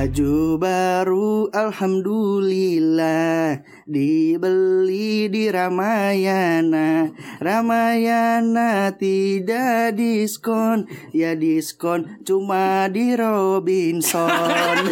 [0.00, 7.10] Baju baru Alhamdulillah Dibeli di Ramayana.
[7.42, 10.86] Ramayana tidak diskon.
[11.10, 14.30] Ya diskon cuma di Robinson.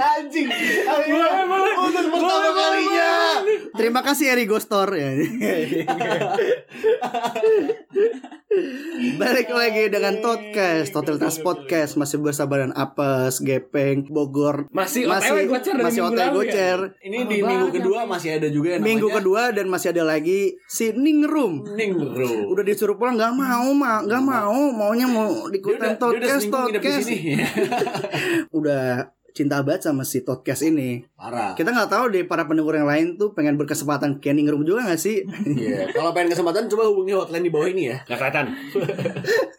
[0.00, 0.48] Anjing.
[1.80, 3.12] Untuk pertama kalinya.
[3.72, 5.16] Terima kasih Eri Gostor ya.
[9.20, 11.94] Balik lagi dengan Podcast Totalitas Podcast.
[11.94, 14.66] Masih bersama dengan Apes, Gepeng, Bogor.
[14.74, 16.34] Masih OTW gocer dari Masih minggu OTW ya?
[16.34, 16.78] gocer.
[16.98, 20.40] Ini di minggu kedua masih ada juga yang Minggu namanya kedua dan masih ada lagi
[20.66, 22.50] si Ningrum Ningro.
[22.50, 24.58] Udah disuruh pulang nggak mau mak nggak mau.
[24.74, 27.04] Maunya mau dia udah podcast di podcast.
[27.06, 27.38] sini.
[28.58, 31.52] udah cinta banget sama si podcast ini Parah.
[31.52, 34.98] kita nggak tahu deh para pendengar yang lain tuh pengen berkesempatan kayak Ningrum juga nggak
[34.98, 35.22] sih
[35.60, 35.90] Iya.
[35.90, 37.96] Kalau pengen kesempatan coba hubungi hotline di bawah ini ya.
[38.02, 38.46] Gak kelihatan.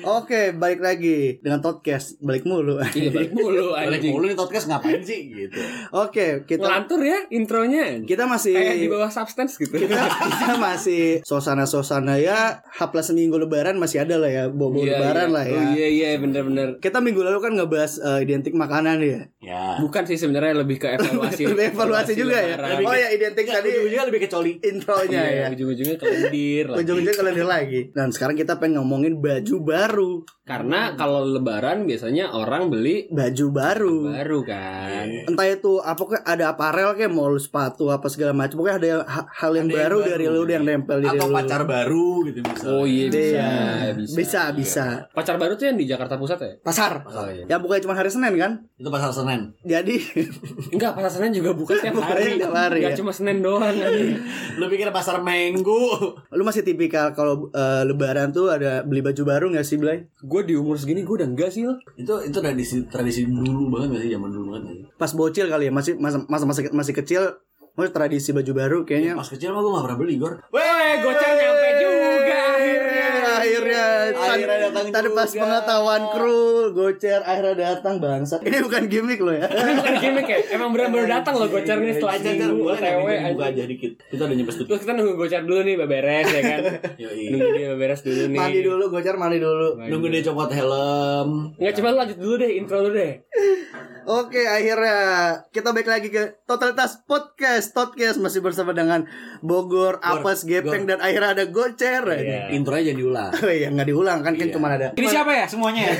[0.00, 2.80] Oke, balik lagi dengan podcast balik mulu.
[2.88, 5.60] Iya balik mulu Balik mulu nih podcast ngapain sih gitu.
[5.92, 8.00] Oke, kita Ngelantur ya intronya.
[8.02, 9.76] kita masih Kayak di bawah substance gitu.
[9.76, 14.96] kita, kita masih suasana-suasana ya H plus seminggu lebaran masih ada lah ya bobo Iya,
[14.96, 15.34] lebaran iya.
[15.34, 15.58] lah ya.
[15.58, 16.68] Oh iya iya bener-bener.
[16.78, 19.09] Kita minggu lalu kan ngebahas eh, identik makanan ya.
[19.10, 19.24] Yeah.
[19.40, 19.80] Ya.
[19.80, 21.42] Bukan sih sebenarnya lebih ke evaluasi.
[21.50, 22.60] Lebih evaluasi juga ya.
[22.60, 22.84] lebaran.
[22.84, 24.52] Oh ya identik Enggak, tadi ujung-ujungnya lebih ke coli.
[24.60, 25.46] intronya Iya, ya.
[25.50, 26.78] ujung-ujungnya kelendir lagi.
[26.78, 27.80] Ujung-ujungnya kalian lagi.
[27.90, 30.12] Dan sekarang kita pengen ngomongin baju baru.
[30.44, 33.96] Karena kalau lebaran biasanya orang beli Baju baru.
[34.12, 35.06] baru kan.
[35.24, 38.58] Entah itu apa kayak ada aparel kayak mau sepatu apa segala macam.
[38.58, 40.10] Pokoknya ada ha- hal yang Ada yang baru baru.
[40.10, 41.34] dari lu yang nempel di Atau lu.
[41.34, 42.66] pacar baru gitu misalnya.
[42.68, 43.50] Oh iya bisa, Iya.
[43.94, 44.14] bisa.
[44.14, 44.86] Bisa, bisa.
[45.10, 46.52] Pacar baru tuh yang di Jakarta Pusat ya?
[46.60, 46.92] Pasar.
[47.06, 47.46] Oh iya.
[47.46, 48.66] Ya bukannya cuma hari Senin kan?
[48.74, 49.56] Itu pasar Senen.
[49.62, 49.96] Jadi
[50.70, 52.36] Enggak, pasar Senen juga buka tiap hari.
[52.36, 52.98] tiap hari, Enggak ya.
[53.00, 54.20] cuma Senin doang anjing.
[54.60, 55.80] Lu pikir pasar Minggu?
[56.30, 60.04] lu masih tipikal kalau eh, lebaran tuh ada beli baju baru nggak sih, Blay?
[60.20, 61.80] Gue di umur segini gue udah enggak sih lo.
[61.96, 64.84] itu itu tradisi tradisi dulu banget gak sih zaman dulu banget gak sih?
[64.96, 67.22] Pas bocil kali ya, masih masa masa masih, masih kecil
[67.70, 70.34] Maksudnya tradisi baju baru kayaknya Pas kecil mah gue gak pernah beli gor.
[70.50, 72.09] Weh, goceng nyampe juga
[73.52, 73.86] akhirnya.
[74.14, 75.40] akhirnya datang tadi pas juga.
[75.42, 80.38] pengetahuan kru gocer akhirnya datang bangsat ini bukan gimmick lo ya Ini bukan gimmick ya?
[80.54, 83.92] Emang benar-benar datang loh gocernya setelah Cer, minggu boleh nggak OTW minggu buka aja dikit.
[84.06, 84.68] Kita udah nyampe studio.
[84.68, 86.60] Terus kita nunggu gocer dulu nih beberes ya kan.
[87.00, 88.38] Nunggu dia beberes dulu nih.
[88.38, 91.28] mandi dulu gocer mandi dulu Nunggu dia copot helm.
[91.56, 93.12] Enggak coba lanjut dulu deh intro lu deh.
[94.02, 94.98] Oke akhirnya
[95.48, 99.04] kita balik lagi ke totalitas podcast podcast masih bersama dengan
[99.40, 102.50] Bogor, Apes, Gepeng dan akhirnya ada gocer Iya.
[102.50, 103.32] Intronya jangan diulang.
[103.40, 104.54] Oh iya nggak diulang kan kan Iya.
[104.54, 105.94] cuma ada Ini siapa ya semuanya ya?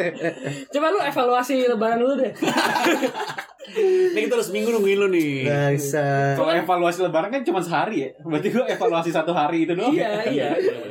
[0.72, 2.32] Coba lu evaluasi lebaran dulu deh.
[3.74, 5.48] Ini kita udah seminggu nungguin lu nih.
[5.72, 8.10] Bisa Kalau evaluasi lebaran kan cuma sehari ya.
[8.20, 9.88] Berarti gue evaluasi satu hari itu doang.
[9.90, 10.48] Iya, iya.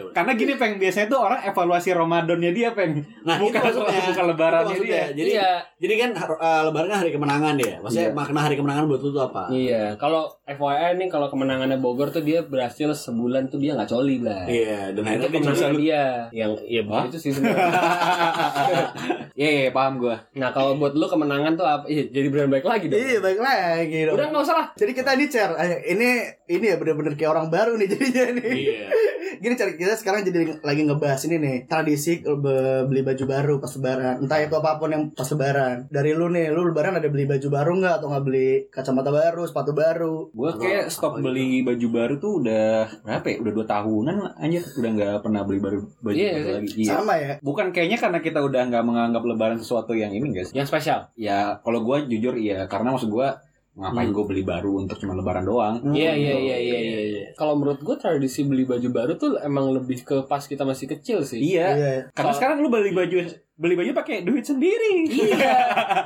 [0.09, 2.97] Karena gini peng biasanya tuh orang evaluasi Ramadannya dia peng.
[3.23, 4.01] Nah, bukan itu maksudnya.
[4.03, 5.03] bukan Itu lebarannya dia.
[5.07, 5.51] Jadi Iya.
[5.77, 7.73] jadi kan uh, lebaran kan hari kemenangan ya.
[7.77, 8.17] Maksudnya Iya.
[8.17, 9.43] makna hari kemenangan buat lu tuh apa?
[9.49, 14.17] Iya, kalau FYI nih kalau kemenangannya Bogor tuh dia berhasil sebulan tuh dia nggak coli
[14.19, 14.45] lah.
[14.45, 17.03] Iya, dan Itu akhirnya dia kemenangan bisa dia yang iya Hah?
[17.09, 17.71] itu sih sebenarnya.
[19.33, 20.13] Iya, iya, paham gue.
[20.37, 21.89] nah kalau buat lu kemenangan tuh apa?
[21.89, 23.01] Iya, jadi benar baik lagi dong.
[23.01, 24.67] Iya baik lagi dong Udah nggak usah lah.
[24.77, 26.09] Jadi kita ini cer eh, ini
[26.53, 28.53] ini ya bener-bener kayak orang baru nih jadinya nih.
[28.53, 28.85] Iya.
[29.41, 33.73] Gini cer kita sekarang jadi lagi ngebahas ini nih tradisi be- beli baju baru pas
[33.73, 34.15] lebaran.
[34.21, 35.89] Entah itu apa pun yang pas lebaran.
[35.89, 39.41] Dari lu nih, lu lebaran ada beli baju baru nggak atau nggak beli kacamata baru,
[39.49, 40.29] sepatu baru?
[40.29, 43.35] Gue kayak stop beli baju baru tuh udah berapa ya?
[43.41, 44.61] Udah dua tahunan lah, anjir.
[44.77, 46.53] Udah nggak pernah beli baru baju Iya, baru sih.
[46.53, 46.73] lagi.
[46.79, 46.91] Iya.
[46.93, 47.33] Sama ya.
[47.39, 50.49] Bukan kayaknya karena kita udah nggak menganggap lebaran sesuatu yang ini guys.
[50.49, 51.09] Yang spesial.
[51.13, 53.27] Ya kalau gue jujur iya karena maksud gue
[53.73, 54.13] ngapain Hmm.
[54.13, 55.81] gue beli baru untuk cuma lebaran doang.
[55.89, 57.01] Iya iya iya iya iya.
[57.03, 57.25] iya.
[57.33, 61.25] Kalau menurut gue tradisi beli baju baru tuh emang lebih ke pas kita masih kecil
[61.25, 61.41] sih.
[61.41, 61.67] Iya.
[61.73, 61.93] Iya.
[62.07, 63.17] Karena Kalau- sekarang lu beli baju
[63.53, 65.05] beli baju pakai duit sendiri.
[65.05, 65.57] Iya.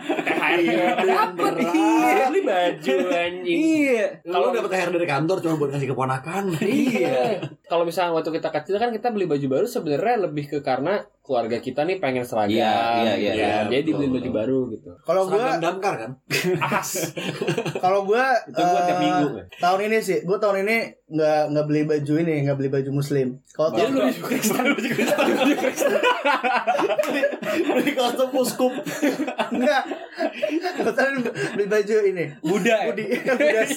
[0.03, 1.53] THR dapat.
[1.63, 2.27] Iya.
[2.27, 3.59] Beli baju anjing.
[3.63, 4.05] Iya.
[4.27, 6.43] Kalau dapat THR dari kantor cuma buat kasih keponakan.
[6.59, 7.39] Iya.
[7.71, 11.59] Kalau misalnya waktu kita kecil kan kita beli baju baru sebenarnya lebih ke karena keluarga
[11.59, 12.55] kita nih pengen seragam.
[12.55, 13.35] Iya, iya, iya, gitu.
[13.35, 14.31] iya, Jadi betul, beli baju betul.
[14.39, 14.89] baru gitu.
[15.03, 16.11] Kalau gua damkar kan?
[16.63, 17.11] As.
[17.83, 19.27] kalau gua Itu gua tiap eh, minggu.
[19.59, 20.77] Tahun ini sih, gua tahun ini
[21.11, 23.27] nggak nggak beli baju ini, nggak beli baju muslim.
[23.51, 24.63] Kalau tahun lu baju Kristen.
[25.27, 25.91] Baju Kristen.
[27.47, 28.73] Beli kostum uskup.
[29.53, 29.83] enggak.
[30.83, 31.13] Tahun
[31.55, 32.25] beli baju ini.
[32.41, 32.87] Buddha ya?
[32.91, 33.71] Budi, Budas.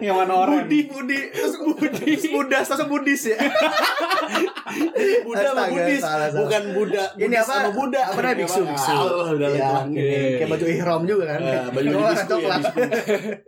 [0.00, 0.66] Yang mana orang?
[0.66, 3.38] Budi, Budi, terus Budi, Budas, terus Budis ya.
[5.24, 5.66] Buddha sama
[6.00, 6.28] salah.
[6.34, 7.04] bukan Buddha.
[7.16, 7.52] Ini apa?
[7.52, 8.00] Sama Buddha.
[8.10, 8.90] Apa namanya biksu, biksu.
[8.90, 9.84] Ah, Iya, lah.
[9.86, 11.40] gini, kayak baju ihram juga kan.
[11.72, 12.62] Baju warna ya, coklat.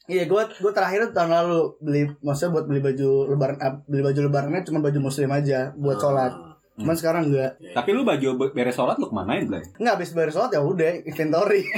[0.07, 4.21] Iya, gua gua terakhir tahun lalu beli maksudnya buat beli baju lebaran eh, beli baju
[4.29, 6.52] lebarannya cuma baju muslim aja buat sholat.
[6.73, 7.61] Cuman sekarang enggak.
[7.71, 9.61] Tapi lu baju be- beres sholat lu kemanain, Blay?
[9.77, 11.69] Enggak habis beres sholat ya udah inventory.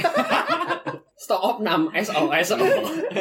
[1.15, 2.55] Stop op 6 SO SO.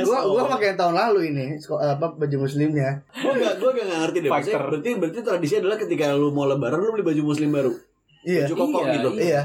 [0.02, 3.00] gua gua pakai yang tahun lalu ini apa baju muslimnya.
[3.12, 4.28] Gue gak, gue gak ngerti deh.
[4.28, 4.66] Maksudnya, Fighter.
[4.68, 7.72] berarti, berarti tradisi adalah ketika lu mau lebaran lu beli baju muslim baru.
[8.22, 8.44] Iya.
[8.44, 9.08] Baju koko Iya, gitu.
[9.16, 9.42] Iya.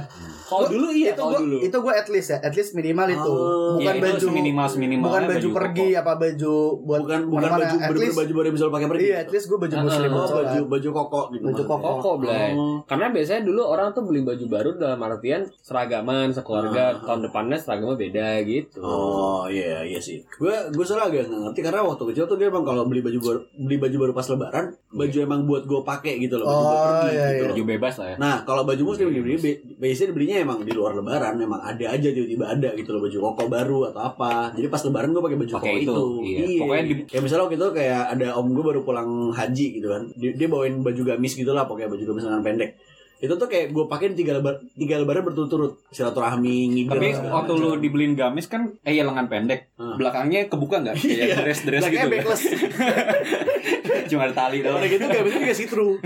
[0.49, 1.57] Kalau dulu iya, itu gua dulu.
[1.61, 3.21] itu gua at least ya, at least minimal itu.
[3.29, 7.49] Oh, bukan Iya, itu baju seminimal seminimal bukan baju, pergi apa baju buat Bukan bukan
[7.51, 9.05] baju at least baju baru bisa pakai pergi.
[9.05, 11.43] Iya, at least gua baju Ah, muslim buat baju baju koko gitu.
[11.45, 11.87] Baju koko.
[11.91, 12.49] Koko, Blay.
[12.51, 12.77] Oh.
[12.83, 17.05] Karena biasanya dulu orang tuh beli baju baru dalam artian seragaman, sekeluarga, Ah.
[17.05, 18.79] tahun depannya seragamnya beda gitu.
[18.79, 20.25] Oh iya iya sih.
[20.33, 23.19] Gue gue salah agak nggak ngerti karena waktu kecil tuh dia emang kalau beli baju
[23.19, 26.69] baru beli baju baru pas lebaran baju emang buat gue pakai gitu loh baju buat
[26.71, 27.39] Oh, pergi iya, gitu iya.
[27.39, 27.49] loh.
[27.49, 28.15] Baju bebas lah ya.
[28.17, 32.07] Nah kalau baju muslim dibeli bi- biasanya dibelinya emang di luar lebaran memang ada aja
[32.07, 34.31] tiba-tiba ada gitu loh baju koko baru atau apa.
[34.51, 36.03] Jadi pas lebaran gue pakai baju koko itu, itu.
[36.23, 36.59] iya.
[36.59, 40.03] Pokoknya di- Kayak misalnya waktu itu kayak ada om gue baru pulang haji gitu kan.
[40.13, 42.71] Dia, dia bawain baju gamis gitu lah pokoknya baju gamis lengan pendek.
[43.19, 46.95] Itu tuh kayak gue pakai tiga lebar tiga lebaran berturut-turut silaturahmi ngibir.
[46.95, 49.75] Tapi waktu lu dibeliin gamis kan eh ya lengan pendek.
[49.75, 49.99] Hmm.
[49.99, 50.95] Belakangnya kebuka enggak?
[51.03, 51.27] Iya.
[51.27, 52.13] Kayak dress-dress Belakangnya gitu.
[52.15, 52.43] backless
[54.09, 54.79] Cuma ada tali doang.
[54.79, 55.97] Udah gitu gamisnya juga see through.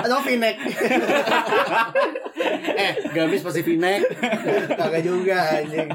[0.00, 0.56] atau v-neck.
[2.86, 4.00] eh, gamis pasti v-neck.
[4.76, 5.88] Kagak juga anjing.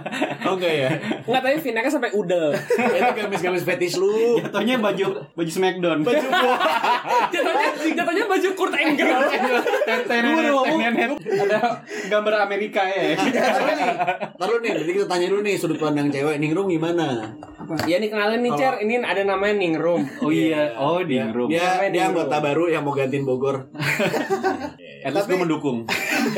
[0.46, 0.90] Oh enggak ya?
[1.26, 2.54] Enggak tapi V-necknya sampai udel.
[2.56, 4.42] Itu gamis-gamis fetish lu.
[4.42, 6.00] Jatuhnya baju baju Smackdown.
[6.06, 6.56] Baju gua.
[7.34, 9.22] jatuhnya, jatuhnya baju Kurt Angle.
[11.42, 11.60] Ada
[12.10, 13.16] gambar Amerika ya.
[13.18, 13.92] Taruh nih.
[14.38, 17.34] Taruh nih, jadi kita tanya dulu nih sudut pandang cewek Ningrum gimana?
[17.82, 20.02] Iya nih kenalin nih Cer, ini ada namanya Ningrum.
[20.20, 21.48] Oh iya, oh di room.
[21.48, 22.22] Dia dia Ningrum.
[22.22, 23.58] anggota baru yang mau gantiin Bogor.
[25.02, 25.78] At least Tapi- gue mendukung.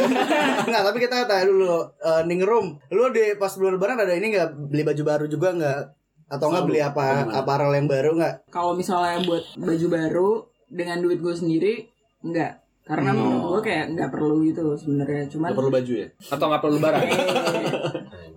[0.66, 4.50] Enggak, tapi kita tanya dulu eh, Ningrum, lu di pas bulan lebaran ada ini enggak
[4.54, 5.80] beli baju baru juga enggak?
[6.26, 6.72] Atau enggak Selalu.
[6.72, 8.36] beli apa aparel yang baru enggak?
[8.48, 10.30] kalau misalnya buat baju baru
[10.66, 11.74] dengan duit gue sendiri
[12.22, 13.20] enggak karena Hmm.
[13.22, 16.08] menurut gue kayak nggak perlu gitu sebenarnya cuman Gak perlu baju ya?
[16.26, 17.04] Atau nggak perlu lebaran?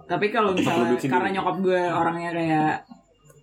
[0.07, 2.73] eh, tapi kalau misalnya karena nyokap gue orangnya kayak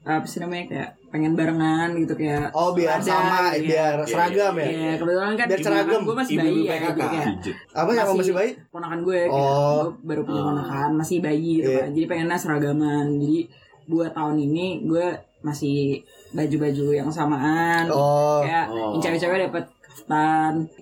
[0.04, 4.06] apa sih namanya kayak pengen barengan gitu kayak Oh, biar ada, sama, gitu biar Iya,
[4.06, 4.66] seragam ya.
[4.66, 6.02] Iya, kebetulan kan Biar seragam.
[6.02, 7.28] gue masih bayi ya, jadi kayak
[7.72, 8.50] Apa yang Masih- masih bayi?
[8.68, 9.72] ponakan gue kayak Oh.
[9.88, 10.48] gue baru punya Oh.
[10.50, 11.80] ponakan masih bayi gitu Iya.
[11.80, 13.40] kan jadi pengennya seragaman jadi
[13.86, 15.08] buat tahun ini gue
[15.40, 18.42] masih baju-baju yang samaan Oh.
[18.42, 18.96] kayak Oh.
[18.98, 19.64] cewek-cewek dapat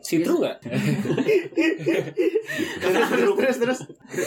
[0.02, 0.58] Sitru nggak?
[2.82, 3.80] terus terus terus.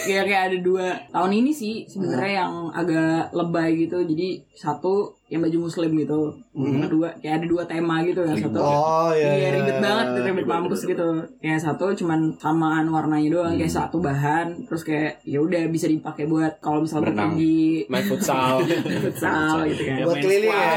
[0.07, 5.41] kayak kayak ada dua tahun ini sih sebenarnya yang agak lebay gitu jadi satu yang
[5.41, 6.21] baju muslim gitu
[6.55, 9.31] yang kedua kayak ada dua tema gitu yang satu Oh iya.
[9.35, 10.91] Iya ribet banget, ribet Ribet, mampus ribet.
[10.97, 11.09] gitu.
[11.43, 16.25] Kayak satu cuman samaan warnanya doang, kayak satu bahan, terus kayak ya udah bisa dipakai
[16.27, 18.65] buat kalau misalnya pergi Main futsal.
[19.05, 19.97] futsal gitu kan.
[20.07, 20.73] Buat keliling ya.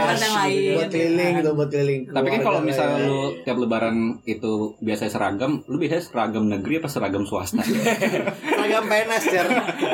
[0.76, 2.02] Buat keliling gitu gitu, buat keliling.
[2.12, 3.08] Tapi kan kalau misalnya ya.
[3.08, 3.98] lu tiap lebaran
[4.28, 7.62] itu biasa seragam, lu biasanya seragam negeri apa seragam swasta?
[8.56, 9.44] seragam PNS ya.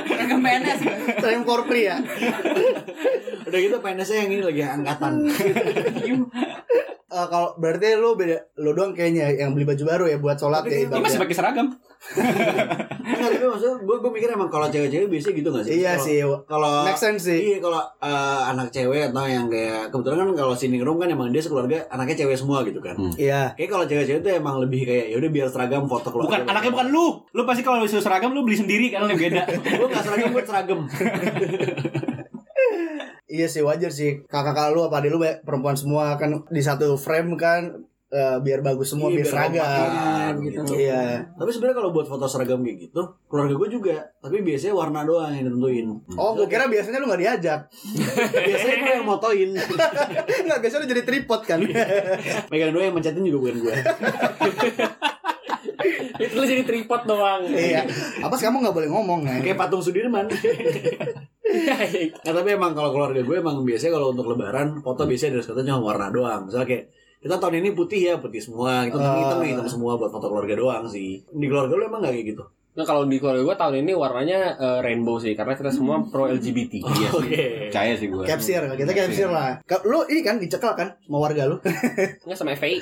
[0.07, 0.79] Seragam PNS.
[1.19, 1.97] Seragam korpri ya.
[3.53, 5.13] Udah gitu PNS-nya yang ini lagi angkatan.
[7.13, 10.65] Eh, kalau berarti lu beda lu doang kayaknya yang beli baju baru ya buat sholat
[10.65, 11.05] Tapi ya ibaratnya.
[11.05, 11.67] masih pakai seragam?
[11.69, 15.73] Enggak, tapi maksudnya gue gue mikir emang kalau cewek-cewek biasanya gitu gak sih?
[15.77, 16.17] Iya Kalau- sih.
[16.49, 17.39] Kalau Make sense sih.
[17.45, 21.29] Iya kalau eh, anak cewek atau yang kayak kebetulan kan kalau si Ningrum kan emang
[21.29, 22.97] dia sekeluarga anaknya cewek semua gitu kan.
[22.97, 23.13] Hmm.
[23.13, 23.53] Iya.
[23.53, 26.29] Kayak kalau cewek-cewek tuh emang lebih kayak ya udah biar seragam foto keluarga.
[26.33, 27.05] Bukan, anaknya bukan lu.
[27.29, 29.45] Lu pasti kalau disuruh seragam lu beli sendiri kan lu beda.
[29.77, 30.79] gue gak seragam gue seragam.
[33.33, 34.21] Iya sih wajar sih.
[34.23, 37.81] Kakak-kakak lu apa adik lu perempuan semua kan di satu frame kan
[38.13, 39.65] eh, biar bagus semua Iya, biar seragam.
[39.65, 40.61] kompak, gitu.
[40.77, 41.03] Iya.
[41.33, 43.97] Tapi sebenarnya kalau buat foto seragam kayak gitu, keluarga gue juga.
[44.21, 45.87] Tapi biasanya warna doang yang ditentuin.
[46.13, 47.59] Oh, gua kira biasanya lu gak diajak.
[48.53, 49.49] biasanya gue yang motoin.
[50.45, 51.59] Enggak, biasanya lu jadi tripod kan.
[52.53, 53.75] Megang doang yang mencetin juga bukan gue.
[56.21, 57.49] Itu lu jadi tripod doang.
[57.49, 57.81] iya.
[58.21, 59.41] Apa sih kamu nggak boleh ngomong ya?
[59.41, 60.29] Kayak patung Sudirman.
[62.25, 65.69] Nah tapi emang kalau keluarga gue emang biasanya kalau untuk lebaran foto biasanya dari katanya
[65.77, 66.41] cuma warna doang.
[66.49, 66.85] Misalnya kayak
[67.23, 69.15] kita tahun ini putih ya putih semua, kita Ah.
[69.15, 71.23] hitam ya hitam semua buat foto keluarga doang sih.
[71.23, 72.43] Di keluarga lu emang gak kayak gitu?
[72.73, 76.25] Nah kalau di keluarga gue tahun ini warnanya eh, rainbow sih karena kita semua pro
[76.25, 76.81] LGBT.
[76.93, 77.19] Iya sih.
[77.21, 77.43] Oke.
[77.69, 78.25] Percaya sih gua.
[78.25, 79.61] Capsir, kita capsir lah.
[79.83, 81.61] Lu ini kan dicekal kan sama warga lu.
[82.25, 82.77] Nggak sama FPI.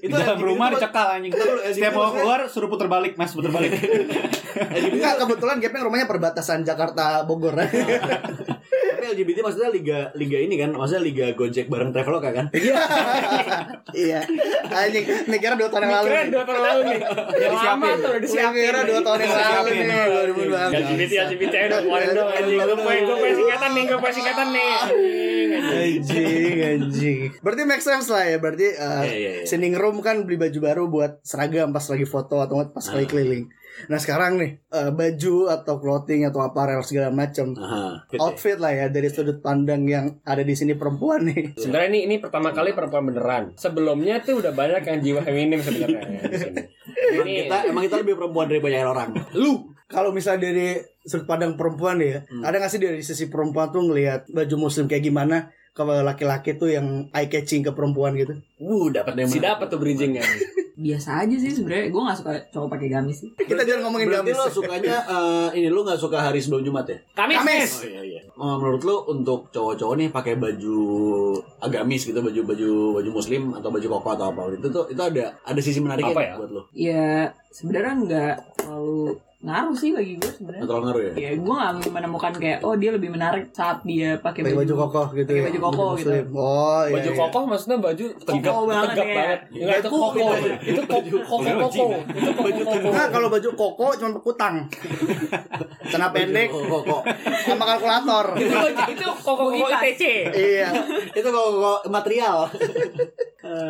[0.00, 1.32] Di dalam rumah itu- dicekal anjing.
[1.68, 3.76] Setiap mau keluar suruh puter balik, Mas, puter balik.
[4.88, 7.54] Enggak, kebetulan gapnya rumahnya perbatasan Jakarta Bogor.
[9.02, 12.46] Tapi LGBT maksudnya liga liga ini kan, maksudnya liga Gojek bareng Traveloka kan?
[13.90, 14.22] iya.
[14.78, 16.06] Anjing, nih kira dua tahun yang lalu.
[16.06, 16.26] Nih.
[16.30, 17.00] dua tahun lalu nih.
[17.34, 18.62] Yang lama tuh udah disiapin.
[18.62, 20.02] kira dua tahun yang lalu nih,
[20.38, 20.78] 2012.
[20.86, 22.58] LGBT LGBT udah keluarin dong anjing.
[22.62, 24.72] Gue punya gue singkatan nih, gue punya singkatan nih.
[25.66, 26.56] Anjing.
[26.62, 27.18] Anjing.
[27.42, 28.38] Berarti make sense lah ya.
[28.38, 29.46] Berarti uh, Iya, iya, iya.
[29.50, 33.50] Sending Room kan beli baju baru buat seragam pas lagi foto atau pas lagi keliling.
[33.88, 38.06] Nah sekarang nih uh, baju atau clothing atau apparel segala macam Aha.
[38.20, 41.56] outfit lah ya dari sudut pandang yang ada di sini perempuan nih.
[41.56, 43.44] Sebenarnya ini ini pertama kali perempuan beneran.
[43.56, 46.60] Sebelumnya tuh udah banyak yang jiwa feminim sebenarnya ya, di sini.
[46.92, 49.10] Emang Ini kita emang kita lebih perempuan dari banyak orang.
[49.36, 53.68] Lu kalau misalnya dari sudut pandang perempuan nih ya, ada nggak sih dari sisi perempuan
[53.68, 58.36] tuh ngelihat baju muslim kayak gimana kalau laki-laki tuh yang eye catching ke perempuan gitu?
[58.58, 59.24] Wuh, dapat deh.
[59.26, 60.20] si dapat tuh bridgingnya.
[60.72, 64.32] biasa aja sih sebenarnya gue nggak suka cowok pakai gamis sih Kita jangan ngomongin Berarti
[64.32, 64.40] gamis.
[64.40, 66.96] lo sukanya eh, ini lo nggak suka hari sebelum Jumat ya?
[67.12, 67.38] Kamis.
[67.38, 67.70] Kamis.
[67.76, 68.20] Oh iya iya.
[68.34, 70.78] Oh, menurut lo untuk cowok-cowok nih pakai baju
[71.60, 75.24] agamis gitu, baju baju baju muslim atau baju koko atau apa itu tuh itu ada
[75.38, 76.40] ada sisi menariknya Apa nggak ya?
[76.40, 76.62] buat lo?
[76.72, 77.06] ya
[77.48, 79.00] sebenarnya nggak terlalu
[79.42, 81.12] ngaruh sih bagi gue sebenarnya terlalu ngaruh ya?
[81.18, 85.06] ya gue nggak menemukan kayak oh dia lebih menarik saat dia pakai Pakai baju kokoh
[85.12, 85.46] gitu pakai ya.
[85.50, 86.10] baju kokoh gitu.
[86.30, 86.94] Oh iya.
[86.94, 87.18] Baju iya.
[87.18, 89.16] kokoh maksudnya baju tegap Kokoh banget tegap ya.
[89.18, 89.40] banget.
[89.50, 90.26] Enggak itu Kokoh, koko.
[90.30, 90.50] baju.
[90.62, 91.84] Itu koko koko koko.
[92.46, 92.88] Itu koko.
[92.88, 94.54] Nah, kalau baju koko cuma bekutang.
[95.90, 97.02] Celana pendek Kok kok
[97.42, 98.26] sama kalkulator.
[98.38, 100.02] Itu baju itu koko koko ITC.
[100.30, 100.68] iya.
[101.10, 102.46] itu kok kok material.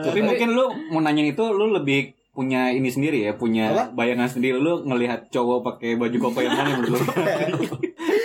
[0.05, 3.85] Tapi mungkin lu mau nanyain itu lu lebih punya ini sendiri ya, punya Apa?
[3.95, 7.01] bayangan sendiri lu ngelihat cowok pakai baju koko yang mana menurut lu?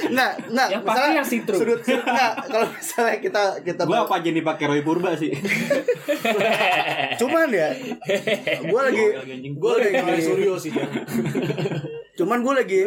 [0.08, 0.68] Enggak, enggak.
[0.72, 1.28] Yang pasti yang.
[1.28, 2.34] Sudut, sudut enggak.
[2.48, 5.36] Kalau misalnya kita kita Gua apa aja nih pakai Roy Purba sih?
[7.20, 7.70] cuman ya
[8.58, 9.04] gue lagi
[9.52, 10.72] Gue lagi ngalahin Suryo sih.
[12.16, 12.78] cuman gue lagi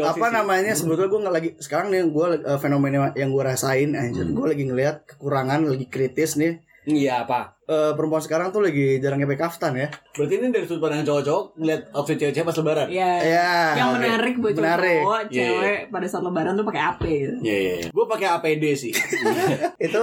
[0.00, 0.32] apa sih.
[0.32, 4.64] namanya sebetulnya gue nggak lagi sekarang nih gue fenomena yang gue rasain anjir gue lagi
[4.64, 7.57] ngelihat kekurangan lagi kritis nih Iya apa?
[7.68, 11.44] Eh, perempuan sekarang tuh lagi jarang pakai kaftan ya Berarti ini dari sudut pandang cowok-cowok
[11.54, 12.86] ngeliat outfit cewek-cewek pas lebaran.
[12.88, 14.98] ya ya yang menarik buat Menarik.
[14.98, 17.74] cowok Iya, cewek pada saat lebaran tuh pakai AP gitu Iya iya.
[17.78, 17.88] iya.
[17.90, 18.92] Gue pakai APD sih.
[19.86, 20.00] itu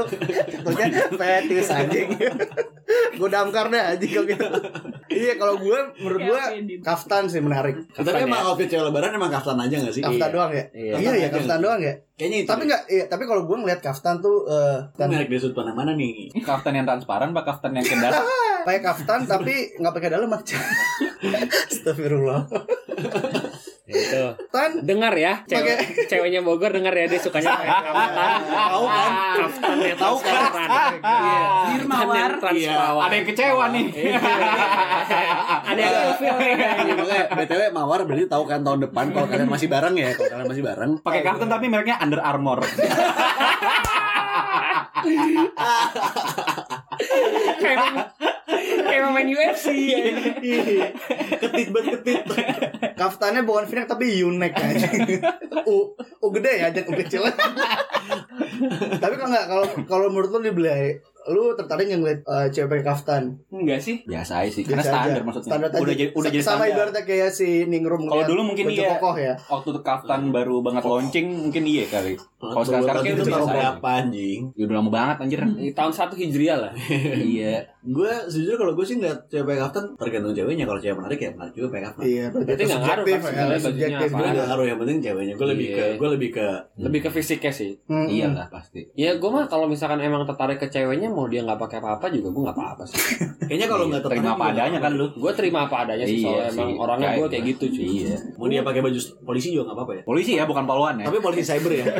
[0.55, 2.09] tentunya fetis anjing
[3.15, 4.45] gue damkar deh anjing kalau gitu
[5.09, 6.73] iya kalau gue menurut gue Kayak Fendi.
[6.79, 10.01] kaftan sih menarik Tapi emang outfit cewek lebaran emang kaftan aja gak sih?
[10.01, 10.29] kaftan Iya.
[10.31, 10.93] doang ya Iya.
[10.93, 12.47] iya ya Kaftan kaftan doang ya Kayaknya itu.
[12.47, 15.75] tapi nggak iya tapi kalau gue ngeliat kaftan tuh eh kan menarik dari sudut pandang
[15.75, 16.31] mana nih?
[16.39, 18.11] Kaftan yang transparan apa kaftan yang kendal?
[18.67, 20.57] pakai kaftan tapi nggak pakai dalam aja
[21.71, 22.49] Astagfirullah
[23.85, 24.33] Itu.
[24.49, 28.29] Tan Dengar ya, cewek, ceweknya Bogor dengar ya dia sukanya pakai kaftan.
[28.49, 29.11] Tahu kan?
[29.37, 30.33] Kaftan yang Tahu kan?
[31.05, 31.41] Iya.
[32.41, 33.03] Transparan.
[33.05, 33.85] Ada yang kecewa nih.
[33.93, 34.19] Iya.
[35.69, 35.93] Ada yang.
[36.81, 40.29] Iya, makanya BTW Mawar berarti tahu kan tahun depan kalau kalian masih bareng ya, kalau
[40.33, 40.91] kalian masih bareng.
[41.05, 42.65] Pakai kaftan tapi mereknya Under Armour.
[47.61, 48.13] Kayak
[48.85, 49.65] kayak main UFC.
[51.41, 52.21] ketit banget ketit.
[52.95, 54.87] kaftannya bukan v tapi unek aja
[55.67, 57.21] u u gede ya jangan u kecil
[59.03, 62.85] tapi kalau nggak kalau kalau menurut lu dibeli lu tertarik nggak ngeliat eh, cewek pakai
[62.85, 64.03] kaftan Enggak sih.
[64.03, 65.01] Biasa aja sih, karena Biasa aja.
[65.01, 65.49] standar maksudnya.
[65.49, 65.79] standar aja.
[65.79, 66.71] udah jadi udah jadi sama standar.
[66.71, 68.89] ibaratnya kayak si Ningrum Kalau dulu mungkin iya.
[68.93, 72.13] kokoh ya Waktu tuh kaftan baru banget launching mungkin iya kali.
[72.37, 73.49] Kalau sekarang sekarang kayak udah itu aja.
[73.49, 74.39] berapa anjing?
[74.53, 75.39] Ya udah lama banget anjir.
[75.41, 76.71] Di tahun 1 Hijriah lah.
[77.33, 77.53] iya.
[77.81, 80.65] Gue sejujurnya kalau gue sih ngeliat cewek pakai kaftan tergantung ceweknya.
[80.65, 82.03] Kalau cewek menarik ya menarik juga pakai kaftan.
[82.03, 84.13] iya berarti Berarti itu nggak ngaruh kan sebenarnya bajunya subjektif apa.
[84.15, 85.33] Gue nggak ngaruh yang penting ceweknya.
[85.33, 85.95] Gue lebih ke Iya.
[85.95, 87.71] gue lebih ke Lebih ke fisiknya sih.
[87.87, 88.05] Hmm.
[88.07, 88.81] Iyalah pasti.
[88.93, 92.27] Ya gue mah kalau misalkan emang tertarik ke ceweknya mau dia nggak pakai apa-apa juga
[92.29, 92.99] gue nggak apa-apa sih.
[93.47, 95.05] kayaknya kalau nggak tertarik terima apa nggak adanya kan lu.
[95.15, 97.87] Gue terima apa adanya sih Iya soalnya emang orangnya gue kayak gitu cuy.
[98.03, 98.17] Iya.
[98.35, 100.01] Mau dia pakai baju polisi juga nggak apa-apa ya.
[100.03, 101.05] Polisi ya bukan polwan ya.
[101.07, 101.85] Tapi polisi cyber ya.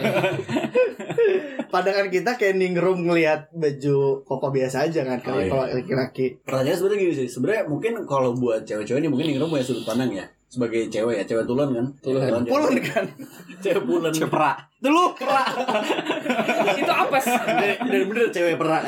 [1.76, 5.52] pandangan kita kayak Ningrum ngelihat baju koko biasa aja kan kalau Oh, iya.
[5.52, 7.28] kalau laki-laki Pertanyaan sebenarnya gini sih.
[7.28, 10.26] Sebenarnya mungkin kalau buat cewek-cewek ini mungkin Ningrum punya sudut pandang ya.
[10.46, 11.88] Sebagai cewek ya, cewek tulen kan.
[12.00, 12.46] Tulen.
[12.46, 13.06] pulun kan
[13.60, 14.14] Cewek pulen.
[14.14, 14.56] Cepra.
[14.86, 15.48] Itu lu perak.
[16.78, 17.34] itu apa sih?
[17.34, 18.84] Dan dan bener cewek perak.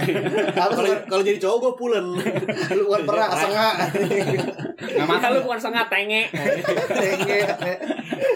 [0.54, 2.06] Kalau kalau jadi cowok gue pulen.
[2.78, 3.76] lu bukan pernah sengak
[4.78, 6.30] Kita lu bukan sengat tenge.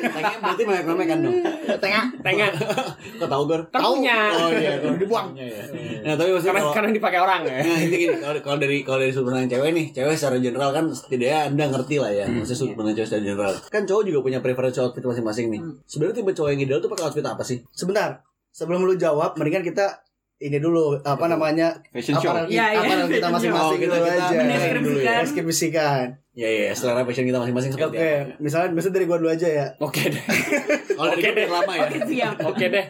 [0.02, 1.38] Tengah berarti memek-memek kan dong.
[1.78, 2.48] tengah Tenge.
[3.22, 3.62] Kau tahu Gor?
[3.70, 4.18] Kan punya.
[4.34, 4.98] Oh iya, Gor.
[4.98, 5.38] Dibuang.
[5.38, 5.46] Ya.
[6.02, 7.62] Nah, tapi maksudnya Karena karena dipakai orang ya.
[7.62, 10.90] Nah, ini gini, kalau dari kalau dari sudut pandang cewek nih, cewek secara general kan
[10.90, 12.26] setidaknya Anda ngerti lah ya.
[12.26, 13.54] Maksudnya sudut pandang cewek general.
[13.66, 15.62] Kan cowok juga punya preferensi outfit masing-masing nih.
[15.84, 17.62] Sebenarnya tipe cowok yang ideal tuh pakai outfit apa sih?
[17.72, 20.04] sebentar sebelum lu jawab mendingan kita
[20.38, 22.34] ini dulu apa namanya Fashion show.
[22.34, 23.78] aparel, Iya, iya, aparel kita fashion masing-masing show.
[23.80, 24.38] gitu Oh, kita- kita aja.
[24.42, 25.20] mendeskripsikan.
[25.22, 26.06] Deskripsikan.
[26.32, 28.40] Ya ya, selera fashion kita masing-masing Oke, seperti apa.
[28.40, 29.66] misalnya misalnya dari gua dulu aja ya.
[29.78, 30.24] Oke deh.
[30.98, 31.82] Kalau dari gue udah lama ya.
[31.84, 32.36] Oke siap.
[32.44, 32.86] Oke deh.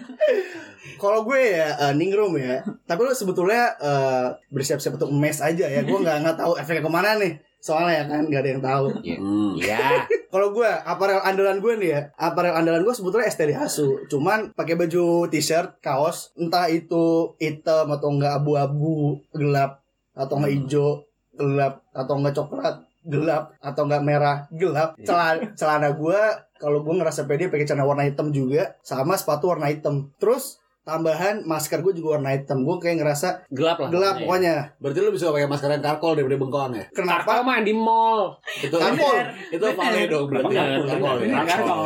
[0.96, 5.82] Kalau gue ya uh, ningrum ya, tapi lu sebetulnya uh, bersiap-siap untuk mes aja ya.
[5.82, 7.34] Gue nggak nggak tahu efeknya ke mana nih.
[7.62, 8.86] Soalnya ya kan nggak ada yang tahu.
[9.06, 9.54] Hmm.
[9.62, 10.10] Ya.
[10.34, 14.10] Kalau gue aparel andalan gue nih ya, aparel andalan gue sebetulnya STD Hasu.
[14.10, 19.86] Cuman pakai baju t-shirt, kaos, entah itu hitam atau enggak abu-abu gelap
[20.18, 21.06] atau enggak hijau
[21.38, 24.96] gelap atau enggak coklat gelap atau enggak merah gelap.
[25.04, 26.20] Celana celana gue
[26.58, 30.10] kalau gue ngerasa pede pakai celana warna hitam juga sama sepatu warna hitam.
[30.16, 32.66] Terus tambahan masker gue juga warna hitam.
[32.66, 33.90] Gue kayak ngerasa Gelap lah.
[33.90, 34.22] gelap Iya.
[34.26, 34.56] pokoknya.
[34.82, 36.86] Berarti lu bisa pakai masker yang karkol daripada bengkoang ya?
[36.90, 37.42] Kenapa?
[37.42, 38.34] mah di mall.
[38.58, 39.16] Itu Karpol.
[39.50, 40.54] Itu vale dong berarti.
[40.58, 41.42] Karpol ya.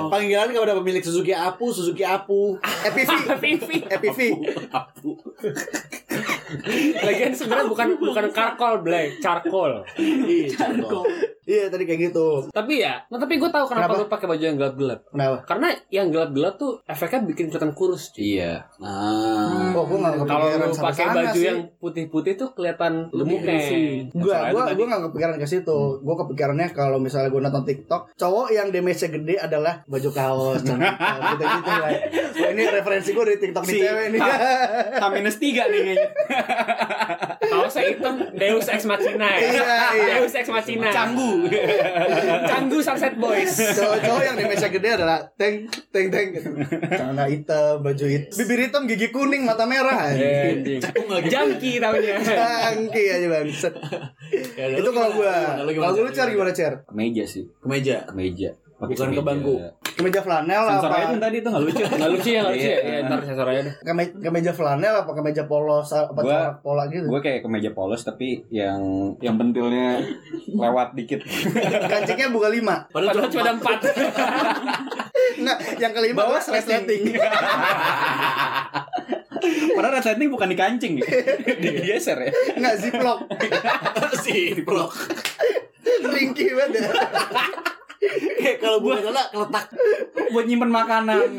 [0.07, 2.55] Panggilan kepada pemilik Suzuki Apu, Suzuki Apu.
[2.59, 3.11] EPV.
[3.35, 3.77] Pipi.
[3.83, 4.19] EPV.
[6.97, 9.83] Lagian sebenarnya bukan bukan karkol, Blay, charcoal.
[9.95, 10.55] Iya.
[11.45, 12.49] Iya tadi kayak gitu.
[12.49, 14.01] Tapi ya, nah tapi gue tahu kenapa, Kenapa?
[14.01, 14.99] lu pakai baju yang gelap-gelap.
[15.05, 15.37] Kenapa?
[15.45, 18.09] Karena yang gelap-gelap tuh efeknya bikin kelihatan kurus.
[18.09, 18.33] cuy.
[18.33, 18.65] Iya.
[18.79, 21.45] Nah, Oh, gue Kalau lu pakai baju sih.
[21.45, 23.45] yang putih-putih tuh kelihatan Lebih gemuknya.
[23.51, 23.81] berisi.
[24.09, 25.79] Gua Masalah gua itu gua gak kepikiran ke situ.
[26.01, 30.65] Gua kepikirannya kalau misalnya gua nonton TikTok, cowok yang damage gede adalah baju kaos,
[31.29, 31.91] gitu-gitu lah.
[32.35, 34.19] Wah, ini referensi gua dari TikTok di Si- cewek nih.
[34.97, 36.07] H minus tiga nih kayaknya.
[37.51, 39.39] Kaosnya hitam Deus Ex Machina ya.
[39.39, 40.13] Iya, iya.
[40.19, 40.89] Deus Ex Machina.
[40.89, 41.45] Canggu.
[42.51, 43.53] Canggu Sunset Boys.
[43.53, 46.49] Cowok-cowok yang damage gede adalah teng teng teng gitu.
[46.89, 50.09] Celana hitam, baju hitam, bibir hitam, gigi kuning, mata merah.
[50.11, 50.81] Eh, anjing.
[51.29, 52.17] Jangki taunya.
[52.19, 53.73] Cangki aja banget.
[54.57, 55.61] Ya, Itu kalau gua.
[55.61, 56.83] Kalau lu cari gimana, Cer?
[56.89, 57.45] Kemeja sih.
[57.61, 58.09] Kemeja.
[58.09, 58.57] Kemeja.
[58.75, 59.23] Pakai Bukan ke kemeja.
[59.23, 59.55] bangku.
[59.95, 61.09] Kemeja flanel Sensor aja apa?
[61.09, 61.83] tuh tadi tuh nggak lucu.
[61.95, 62.75] Nggak lucu ya, nggak lucu ya.
[62.75, 62.91] Iya.
[62.91, 63.73] Ya, ntar sensor aja deh.
[63.81, 67.07] Keme- Kemeja flanel apa kemeja polos apa Gua- pola gitu?
[67.07, 68.79] Gue kayak kemeja polos tapi yang
[69.17, 70.03] yang pentilnya
[70.49, 71.23] lewat dikit.
[71.91, 72.83] Kancingnya buka lima.
[72.89, 73.77] Padahal Padahal cuma ada empat.
[75.35, 77.11] Nah, yang kelima Bawah adalah resleting.
[79.75, 80.93] Padahal resleting bukan di kancing.
[81.59, 82.31] Digeser ya.
[82.55, 83.19] Enggak ziplock.
[84.17, 84.95] sih blok.
[85.85, 87.74] Ringkih banget ya.
[88.61, 89.65] Kalau bukan celana keletak.
[90.31, 91.37] Buat nyimpen makanan.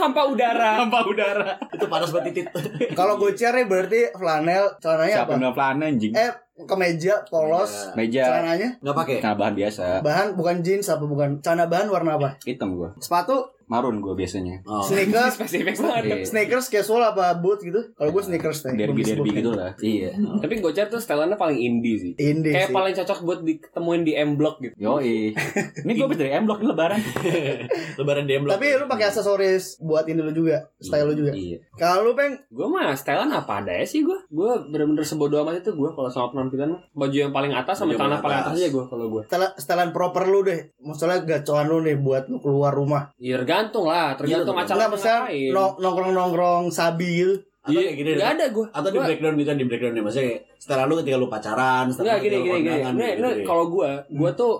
[0.00, 0.80] Hampa udara.
[0.84, 1.58] Tanpa udara.
[1.72, 2.46] Itu panas banget titit.
[2.94, 5.42] Kalau gocer nih berarti flanel celananya Siapa apa?
[5.42, 6.12] yang pelana anjing?
[6.14, 8.30] Eh, kemeja polos Meja.
[8.30, 9.16] celananya Enggak pakai.
[9.18, 9.84] Nah, bahan biasa.
[10.00, 12.38] bahan bukan jeans apa bukan celana bahan warna apa?
[12.46, 12.94] Hitam gue.
[13.02, 14.60] Sepatu, Marun gue biasanya.
[14.62, 14.84] Oh.
[14.84, 16.04] sneakers, Spesifik banget.
[16.04, 16.16] Iya.
[16.22, 17.80] sneakers casual apa boot gitu?
[17.96, 18.70] Kalau gue sneakers teh.
[18.70, 19.72] Derby derby gitu lah.
[19.84, 20.12] Iya.
[20.14, 22.12] Tapi Gojek tuh setelannya paling indie sih.
[22.20, 22.76] Indie Kayak sih.
[22.76, 24.76] paling cocok buat ditemuin di M Block gitu.
[24.76, 25.32] Yoi.
[25.80, 27.00] Ini gue habis dari M Block ini lebaran.
[28.00, 28.52] Lebaran dia blok.
[28.54, 31.32] Tapi lu pakai aksesoris buat ini lu juga, style lu juga.
[31.32, 31.58] Iya.
[31.74, 34.18] Kalau lu peng Gue mah setelan apa ada sih gue.
[34.28, 36.70] Gue bener-bener sebodoh amat itu gue kalau sama penampilan.
[36.90, 39.22] Baju yang paling atas sama celana paling atas aja gue kalau gue.
[39.24, 40.60] setelan- setelan proper lu deh.
[40.78, 43.10] Maksudnya gacoan lu nih buat lu keluar rumah.
[43.16, 45.50] Ya tergantung lah, tergantung Iya, acara Enggak maksudnya ngapain.
[45.50, 47.34] no- nongkrong-nongkrong sabi gitu.
[47.64, 48.66] Iya gini Gak ada gue.
[48.70, 51.84] Atau di breakdown gitu kan di breakdown ya maksudnya kayak setelah lu ketika lu pacaran,
[51.86, 52.72] setelah Enggak gini gini gini.
[52.72, 53.44] gitu nih, deh.
[53.44, 54.52] kalau gue, gue tuh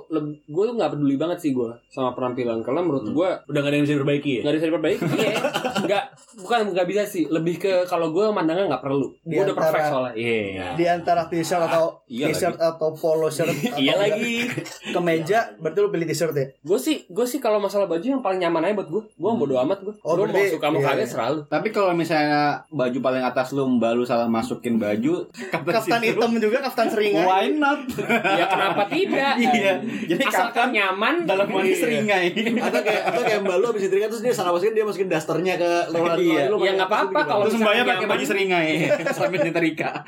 [0.44, 3.14] gue tuh nggak peduli banget sih gue sama penampilan karena menurut Hmm.
[3.14, 4.42] gue udah gak ada yang bisa diperbaiki ya.
[4.42, 5.02] nggak bisa diperbaiki.
[5.14, 5.32] Iya,
[5.80, 6.04] nggak
[6.36, 7.24] bukan nggak bisa sih.
[7.26, 9.08] Lebih ke kalau gue mandangnya nggak perlu.
[9.18, 10.12] Gue udah perfect soalnya.
[10.14, 10.66] Iya.
[10.74, 14.44] Di antara t-shirt atau Iya t-shirt atau polo shirt atau Iya lagi.
[14.90, 16.46] kemeja, berarti lu pilih t-shirt ya?
[16.60, 19.02] Gue sih, gue sih kalau masalah baju yang paling nyaman aja buat gue.
[19.14, 19.94] Gue bodo amat gue.
[20.00, 21.10] Oh, gue mau suka mau iya, kagak iya.
[21.10, 21.38] selalu.
[21.46, 25.24] Tapi kalau misalnya baju paling atas lu mbak lu salah masukin baju,
[25.94, 27.24] Kaftan hitam juga, kaftan seringai.
[27.24, 27.80] Why not?
[28.34, 29.34] Ya kenapa tidak?
[29.36, 29.72] Iya.
[30.06, 31.14] Jadi Asalkan kapan nyaman.
[31.22, 31.78] dalam mandi Iya.
[31.78, 32.26] seringai.
[32.56, 35.54] atau kayak atau kayak mbak lu abis nyetrika terus dia salah masukin dia masukin dasternya
[35.54, 36.42] ke luar Iya.
[36.48, 38.68] lu Ya, nggak apa-apa kalau Terus mbaknya misalnya pakai baju seringai
[39.16, 39.90] sambil nyetrika.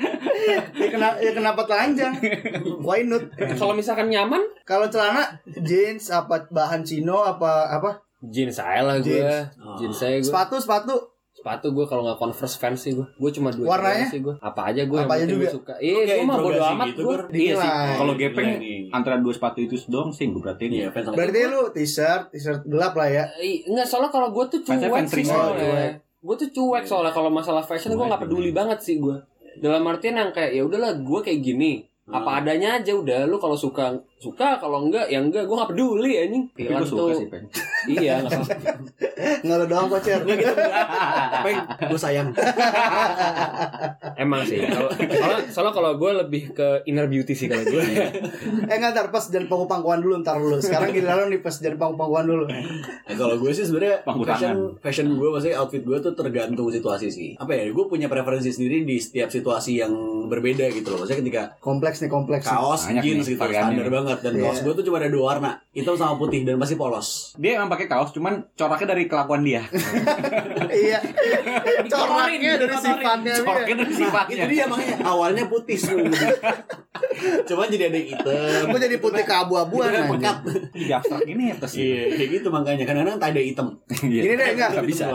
[0.47, 2.13] Ya, kena, ya kenapa telanjang?
[2.79, 3.19] Why not?
[3.35, 5.27] Kalau misalkan nyaman, Kalau celana
[5.59, 7.99] jeans apa bahan chino apa apa?
[8.23, 9.11] jeans saya lah gue.
[9.13, 9.75] Jeans.
[9.77, 10.25] Jeans saya gue.
[10.25, 10.93] Sepatu sepatu
[11.47, 13.07] Sepatu gue kalau nggak Converse fans sih gue.
[13.07, 14.03] Gue cuma dua Warnanya?
[14.03, 14.35] sih gue.
[14.35, 14.99] Apa aja gue.
[14.99, 15.47] Apa aja juga?
[15.47, 15.73] Suka.
[15.79, 17.17] Iya, gue mah bodo amat gitu, gue.
[17.31, 17.71] Iya sih.
[17.95, 18.49] Kalau gepeng
[18.91, 20.89] antara dua sepatu itu doang sih gue perhatiin Iya, ya.
[20.91, 23.23] fans sama- Berarti lu t-shirt, t-shirt gelap lah ya.
[23.63, 24.75] Enggak, soalnya kalau gue tuh cuek
[25.07, 25.23] sih.
[25.23, 25.55] Oh, soalnya.
[25.55, 25.93] cuek.
[26.19, 29.15] Gue tuh cuek soalnya kalau masalah fashion gue nggak peduli banget sih gue.
[29.57, 31.87] Dalam artian yang kayak ya udahlah gue kayak gini.
[32.07, 36.11] Apa adanya aja udah lu kalau suka suka kalau enggak ya enggak gue nggak peduli
[36.15, 36.45] anjing.
[36.55, 37.45] Tapi gue suka tuh sih, Peng.
[37.99, 38.71] iya nggak apa-apa.
[39.43, 40.19] Nggak lo doang kok, Cer.
[40.23, 40.53] Enggak gitu.
[41.43, 41.59] Peng,
[41.91, 42.31] gue sayang.
[44.17, 44.57] Emang sih.
[44.59, 47.83] Kalau soalnya, soalnya kalau gue lebih ke inner beauty sih kalau gue.
[48.65, 50.57] Eh nggak ntar pas jadi pangku-pangkuan dulu ntar dulu.
[50.57, 52.43] Sekarang giliran nih pas jadi pangku-pangkuan dulu.
[52.47, 54.81] Nah, kalau gue sih sebenarnya Pangku fashion tangan.
[54.81, 57.29] fashion gue maksudnya outfit gue tuh tergantung situasi sih.
[57.35, 57.69] Apa ya?
[57.69, 59.93] Gue punya preferensi sendiri di setiap situasi yang
[60.25, 60.99] berbeda gitu loh.
[60.99, 62.43] Maksudnya ketika Kompleks nih kompleks.
[62.43, 63.93] kaos Banyak jeans nih gitu standar nih.
[63.93, 64.43] banget dan Iya.
[64.43, 67.37] kaos gue tuh cuma ada dua warna, hitam sama putih dan pasti polos.
[67.37, 69.61] Dia emang pakai kaos, cuman coraknya dari kelakuan dia.
[70.67, 70.99] Iya.
[71.87, 73.33] Coraknya dari sifatnya.
[73.41, 74.35] Coraknya dari sifatnya.
[74.35, 76.11] Itu dia makanya awalnya putih semua.
[77.45, 78.63] Cuma jadi ada yang hitam.
[78.73, 80.37] Kok jadi putih keabu-abuan kan pekat.
[80.73, 81.73] Ih, abstrak ini ya terus.
[81.77, 83.67] Iya, kayak gitu makanya kadang-kadang tak ada hitam.
[83.89, 84.21] Iya.
[84.25, 84.69] Gini deh enggak.
[84.77, 85.05] Nggak bisa.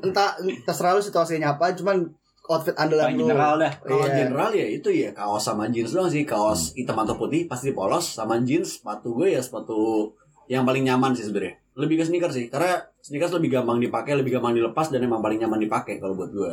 [0.00, 0.30] Entah
[0.64, 2.08] terserah lu situasinya apa, cuman
[2.46, 3.24] outfit andalan lu.
[3.24, 3.72] general dah.
[3.78, 4.14] Kalau Iya.
[4.18, 6.22] general ya itu ya kaos sama jeans doang sih.
[6.22, 8.78] Kaos hitam atau putih pasti polos sama jeans.
[8.78, 10.12] Sepatu gue ya sepatu
[10.46, 11.56] yang paling nyaman sih sebenarnya.
[11.74, 12.46] Lebih ke sneakers sih.
[12.46, 16.30] Karena sneakers lebih gampang dipakai, lebih gampang dilepas dan emang paling nyaman dipakai kalau buat
[16.30, 16.52] gue.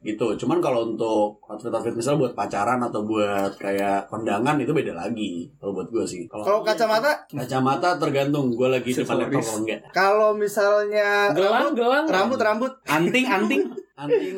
[0.00, 0.24] Gitu.
[0.38, 5.72] Cuman kalau untuk outfit-outfit misal buat pacaran atau buat kayak kondangan itu beda lagi kalau
[5.74, 6.24] buat gue sih.
[6.24, 9.80] Kalau kacamata, kacamata tergantung gue lagi depan laptop atau enggak.
[9.90, 12.04] kalau misalnya Gelang, gelang.
[12.06, 13.62] rambut rambut Anting, anting.
[14.00, 14.32] Anting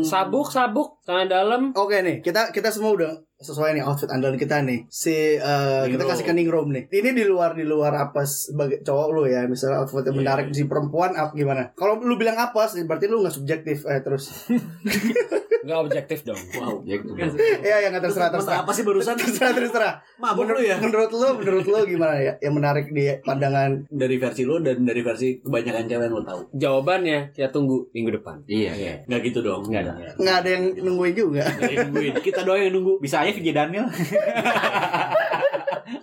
[0.00, 1.62] Sabuk, sabuk, tangan dalam.
[1.76, 4.86] Oke nih, kita kita semua udah sesuai nih outfit andalan kita nih.
[4.86, 6.86] Si eh, kita kasih ke Ningrum nih.
[6.88, 10.20] Ini di luar di luar apa sebagai cowok lu ya, misalnya outfit yang Iya.
[10.22, 11.74] menarik si perempuan apa gimana?
[11.74, 14.30] Kalau lu bilang apa sih, berarti lu nggak subjektif eh terus.
[15.62, 16.42] Enggak objektif dong.
[16.58, 16.82] Wow.
[16.82, 17.14] Ya gitu.
[17.38, 18.66] Iya, yang nggak terserah terserah.
[18.66, 19.14] apa sih barusan?
[19.14, 19.94] Terserah terserah.
[20.18, 20.76] Mabuk lu Menurut, ya?
[20.82, 22.32] menurut lu, menurut lu gimana ya?
[22.42, 26.40] Yang menarik di pandangan Dari versi lu dan dari versi kebanyakan cewek yang lu tahu.
[26.52, 28.42] Jawabannya kita tunggu minggu depan.
[28.50, 29.06] Iya.
[29.06, 29.62] Nggak gitu dong.
[29.70, 29.92] Enggak ada.
[30.18, 31.42] nggak ada yang nungguin juga.
[31.46, 32.12] Nggak ada yang nungguin.
[32.18, 32.92] Kita doang yang nunggu.
[32.98, 33.86] Bisa aja VJ Daniel.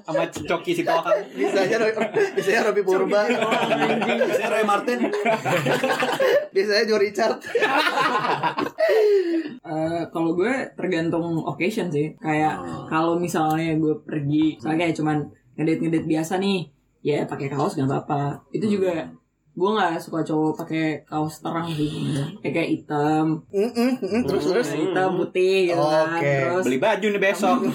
[0.05, 1.21] Sama Coki si Tohang.
[1.33, 1.77] Bisa aja,
[2.33, 3.29] bisa aja Robby Purba,
[4.33, 4.99] Saya Roy Martin.
[6.55, 7.37] bisa aja Joe Richard.
[9.59, 12.17] Eh, kalau gue tergantung occasion sih.
[12.17, 12.89] Kayak Oh.
[12.89, 15.17] kalau misalnya gue pergi, misalnya kayak cuman
[15.53, 16.65] ngedate ngedate biasa nih,
[17.05, 18.41] ya pakai kaos nggak apa-apa.
[18.49, 19.05] Itu juga
[19.59, 21.91] gue nggak suka cowok pakai kaos terang sih.
[22.39, 24.67] Kayak kayak hitam, Mm, mm, mm, terus terus.
[24.71, 26.15] hitam putih gitu kan.
[26.15, 26.31] Oke.
[26.39, 27.57] Terus Beli baju nih besok.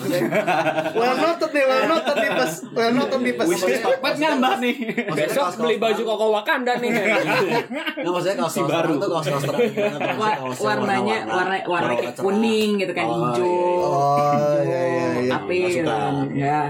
[0.95, 3.47] Well noted nih, well noted nih pas, well noted nih pas.
[3.47, 4.75] Wishlist Tokped ngambah nih.
[5.11, 6.91] Besok beli baju koko Wakanda nih.
[8.01, 8.93] Nggak maksudnya kaos baru.
[8.95, 9.63] itu kaos kaos terang.
[10.55, 10.65] tuh?
[10.65, 15.14] warnanya warna warna kuning gitu kan Oh, hijau.
[15.25, 15.35] Iya.
[15.35, 15.83] Oh iya iya
[16.31, 16.33] iya.
[16.37, 16.61] Ya,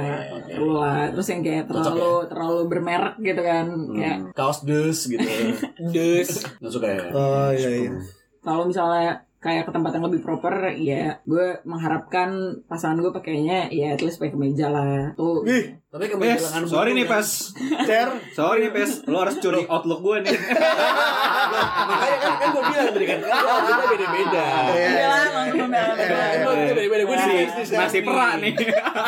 [0.48, 1.10] perlu lah.
[1.10, 3.66] Terus yang kayak Cocok terlalu terlalu bermerek gitu kan.
[3.90, 5.26] Kayak Hmm, Kaos dus gitu.
[5.94, 6.30] Dus.
[6.58, 7.00] Nggak suka ya.
[7.10, 7.92] Oh iya iya.
[8.40, 12.32] kalau misalnya kayak ke tempat yang lebih proper ya gue mengharapkan
[12.64, 16.90] pasangan gue pakainya ya at least pakai kemeja lah tuh Ih, Tapi Pes, kebanyakan sorry
[16.92, 17.52] nih Pes.
[17.84, 20.32] Cer, Sorry nih Pes, lo harus curi outlook gue nih.
[21.92, 24.46] Makanya kan, kan gue bilang tadi kan, kan kita beda-beda.
[24.72, 24.88] Iya.
[24.88, 25.84] Udah lah, langsung udah.
[25.92, 27.02] Kan kita beda-beda.
[27.04, 27.16] Gue
[27.52, 28.52] Masih perak nih.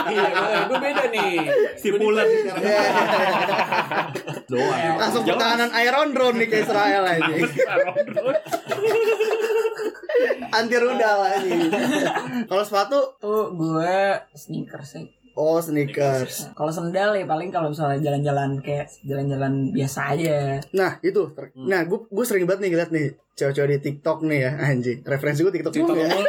[0.07, 0.27] Iya,
[0.68, 1.33] gue beda nih.
[1.77, 2.27] Si Pulen.
[2.57, 2.83] Iya.
[4.46, 4.94] Doang.
[4.96, 7.27] langsung pertahanan Iron Drone nih ke Israel aja.
[10.55, 11.51] Anti rudal aja.
[12.46, 13.96] Kalau sepatu, tuh gue
[14.33, 16.49] sneakers sih oh sneakers.
[16.57, 21.85] kalau sendal ya paling kalau misalnya jalan-jalan kayak jalan-jalan biasa aja Nah itu, ter- nah
[21.85, 25.05] gue gue sering banget nih ngeliat nih cewek-cewek di TikTok nih ya anjing.
[25.05, 26.09] Referensi gue TikTok TikTok juga.
[26.09, 26.25] mulu,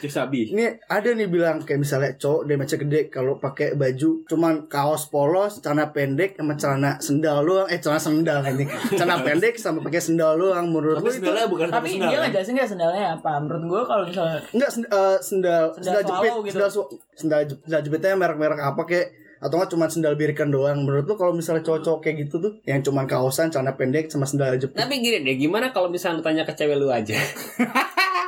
[0.00, 0.08] iya iya.
[0.08, 0.10] iya.
[0.10, 0.40] Sabi.
[0.48, 5.58] Ini ada nih bilang kayak misalnya cowok damage gede kalau pakai baju cuman kaos polos,
[5.58, 7.66] celana pendek sama celana sendal doang.
[7.66, 8.68] Eh celana sendal anjing.
[8.90, 12.00] Celana pendek sama pakai sendal doang menurut Tapi lu itu sendalnya bukan tapi sendal.
[12.00, 12.20] dia kan?
[12.20, 16.16] nggak jelasin nggak sendalnya apa menurut gue kalau misalnya enggak eh, sendal Sendal sendal jepit,
[16.26, 16.52] swallow gitu.
[16.52, 19.08] sendal su- sendal sendal jepitnya merek-merek apa kayak
[19.38, 22.80] atau nggak cuma sendal birikan doang menurut lu kalau misalnya cowok-cowok kayak gitu tuh yang
[22.80, 26.42] cuman kaosan celana pendek sama sendal jepit Tapi gini deh, gimana kalau misalnya lu tanya
[26.42, 27.16] ke cewek lu aja?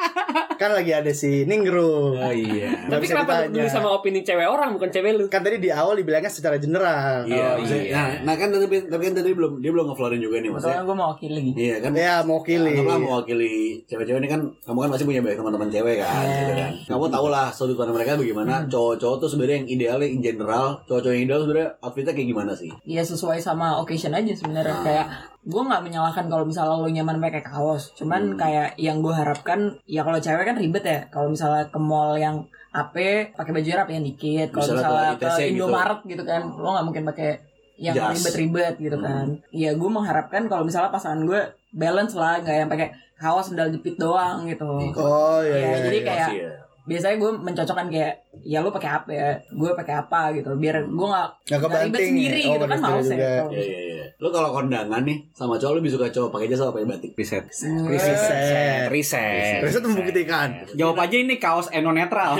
[0.62, 2.70] kan lagi ada si Ningrum Oh iya.
[2.84, 3.48] Tapi kenapa lu ditanya.
[3.52, 5.24] peduli sama opini cewek orang bukan cewek lu?
[5.26, 7.94] kan tadi di awal dibilangnya secara general Iya, Oh, maksudnya- iya.
[7.94, 10.72] Nah, nah kan tapi, tapi kan tadi belum dia belum ngeflorin juga nih maksudnya.
[10.72, 11.90] misalnya gue mau wakili Iya kan.
[11.92, 15.96] ya mau kili Anggaplah mewakili cewek-cewek ini kan kamu kan pasti punya banyak teman-teman cewek
[15.98, 16.36] kan, Iya.
[16.38, 16.70] gitu kan.
[16.88, 18.54] Kamu tahu lah sudut pandang mereka bagaimana.
[18.64, 22.70] Cowok-cowok tuh sebenarnya yang idealnya in general, cowok-cowok yang ideal sebenarnya outfitnya kayak gimana sih?
[22.84, 25.06] ya sesuai sama occasion aja sebenarnya kayak
[25.42, 28.38] gue nggak menyalahkan kalau misalnya lo nyaman pakai kaos cuman Hmm.
[28.38, 32.36] kayak yang gue harapkan ya kalau cewek kan ribet ya kalau misalnya ke mall yang
[32.70, 32.94] AP
[33.32, 35.50] pakai baju rapi yang dikit kalau Misalnya misalnya ke ke gitu.
[35.52, 37.30] Indomaret gitu kan lo nggak mungkin pakai
[37.76, 38.14] yang Jas.
[38.14, 39.04] ribet-ribet gitu Hmm.
[39.04, 41.40] kan ya gue mengharapkan kalau misalnya pasangan gue
[41.72, 44.62] balance lah nggak yang pakai kaos sendal jepit doang gitu
[44.94, 46.06] oh iya Ya, iya, jadi iya.
[46.06, 46.52] kayak Pasti ya.
[46.84, 51.06] biasanya gue mencocokkan kayak ya lu pakai apa ya gue pakai apa gitu biar gue
[51.08, 52.06] nggak nggak ribet kebanting.
[52.08, 53.30] sendiri Oh, gitu kan males ya juga.
[53.36, 54.10] kalau Iya, iya, iya.
[54.10, 54.20] Iya.
[54.22, 57.10] Lu kalau kondangan nih sama cowok lu lebih suka cowok pakai jas apa pakai batik?
[57.14, 57.44] Riset.
[57.86, 58.90] Riset.
[58.90, 59.62] Riset.
[59.62, 60.48] Riset membuktikan.
[60.74, 62.36] Jawab aja ini kaos eno netral.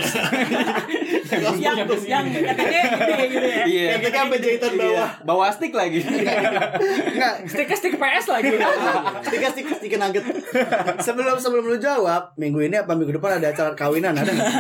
[1.32, 3.86] yang yang katanya gede gitu ya Iya.
[3.88, 5.10] Kayak kita sampai jahitan bawah.
[5.24, 6.00] Bawa stick lagi.
[6.02, 8.50] Enggak, Stiker stiker PS lagi.
[9.24, 10.24] Stiker stiker stiker nugget.
[11.00, 14.52] sebelum sebelum lu jawab, minggu ini apa minggu depan ada acara kawinan ada nggak?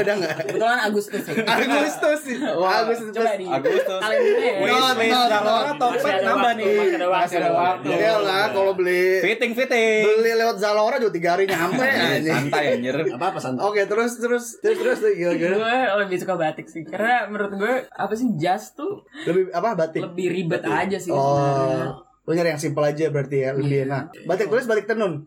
[0.00, 0.34] ada nggak?
[0.48, 2.36] kebetulan Agustus Agustus sih.
[2.40, 3.10] Agustus.
[3.12, 4.00] coba di Agustus.
[4.00, 6.74] kalendernya ya Wis, ada nambah waktu, nih.
[6.76, 7.22] masih ada waktu.
[7.22, 7.86] Masih ada waktu.
[7.92, 10.00] Ya lah kalau beli Fitting fitting.
[10.02, 12.32] beli lewat Zalora juga tiga hari nyampe anjing.
[12.32, 12.94] Santai anjir.
[13.12, 13.62] Apa apa santai?
[13.62, 15.56] Oke terus terus terus terus gimana?
[15.58, 20.00] gue lebih suka batik sih karena menurut gue apa sih jas tuh Lebih apa batik?
[20.02, 22.11] lebih ribet aja sih sebenarnya.
[22.22, 24.14] Oh, lu nyari yang simpel aja berarti ya lebih enak.
[24.24, 25.26] Batik tulis batik tenun.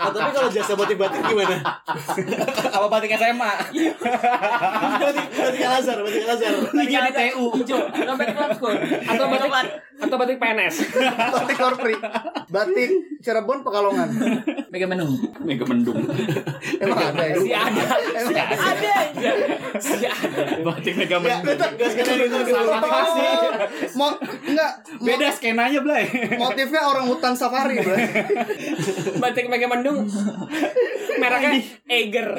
[0.00, 1.60] Ah, tapi kalau jasa motif batik gimana?
[2.76, 3.52] Apa batik SMA?
[4.96, 6.52] batik batik Al Azhar, batik Al Azhar.
[6.72, 9.50] Lagi ada TU hijau atau batik Lampskog Atau batik
[10.00, 10.74] atau batik PNS.
[11.30, 11.94] batik korpri.
[12.48, 12.90] Batik
[13.20, 14.08] Cirebon Pekalongan.
[14.70, 15.06] Mega menu
[15.44, 16.00] Mega mendung.
[16.80, 17.34] Emang ada ya?
[17.36, 17.82] Si ada.
[18.16, 18.94] Emang ada.
[19.76, 20.42] Si ada.
[20.64, 21.42] Batik mega Ya, mendung.
[21.44, 21.70] betul.
[21.76, 22.38] Gas kan itu
[23.94, 24.10] Mau
[24.48, 26.10] enggak mo- Beda skenanya, Blay.
[26.42, 27.94] motifnya orang hutan safari, bro.
[29.22, 30.02] Batik Mega Mendung.
[31.22, 32.34] Mereknya Eger.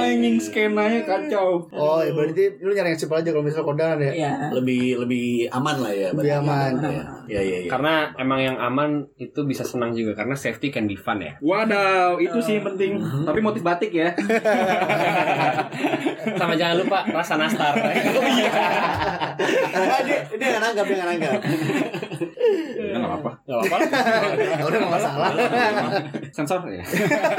[0.00, 1.64] Anjing skenanya kacau.
[1.70, 4.12] Oh, ya berarti lu nyari yang simpel aja kalau misalnya kondangan ya.
[4.12, 6.08] iya Lebih lebih aman lah ya.
[6.12, 6.72] Lebih aman.
[7.30, 7.70] Iya iya iya.
[7.70, 11.38] Karena emang yang aman itu bisa senang juga karena safety can be fun ya.
[11.38, 12.98] Wadaw, itu sih yang penting.
[13.00, 14.10] Tapi motif batik ya.
[16.40, 17.74] Sama jangan lupa rasa nastar.
[19.70, 21.40] Ah, dia dia nggak nanggap dia nggak nanggap.
[22.76, 23.30] Ya enggak apa-apa.
[23.48, 23.76] Gak apa-apa.
[24.36, 25.28] Ya udah nggak masalah.
[26.30, 26.84] Sensor ya.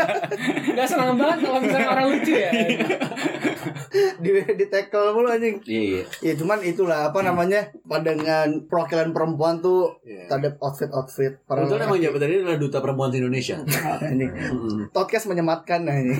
[0.77, 2.51] Gak senang banget kalau misalnya orang lucu ya.
[4.23, 5.59] di di tackle mulu anjing.
[5.67, 6.03] Iya, iya.
[6.23, 10.31] Ya cuman itulah apa namanya pandangan perwakilan perempuan tuh Iya.
[10.31, 13.59] terhadap outfit outfit para Itu emang jabatan ini adalah duta perempuan di Indonesia.
[14.13, 14.25] ini
[14.89, 16.15] podcast menyematkan nah ini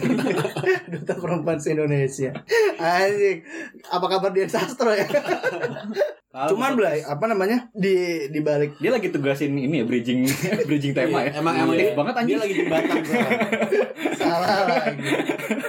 [0.94, 2.32] duta perempuan se Indonesia
[2.78, 3.39] anjing
[3.88, 5.08] apa kabar Dian Sastro ya
[6.32, 7.91] cuman belai apa namanya di
[8.28, 10.24] di balik dia lagi tugasin ini ya bridging
[10.67, 11.36] bridging tema ya.
[11.38, 12.39] Emang emang dia, banget dia anjing.
[12.39, 13.39] lagi jembatan sekarang.
[14.20, 15.12] salah lagi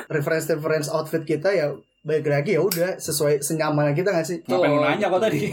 [0.07, 4.70] reference reference outfit kita ya baik lagi ya udah sesuai senyaman kita nggak sih Ngapain
[4.70, 5.38] lu nanya kok tadi?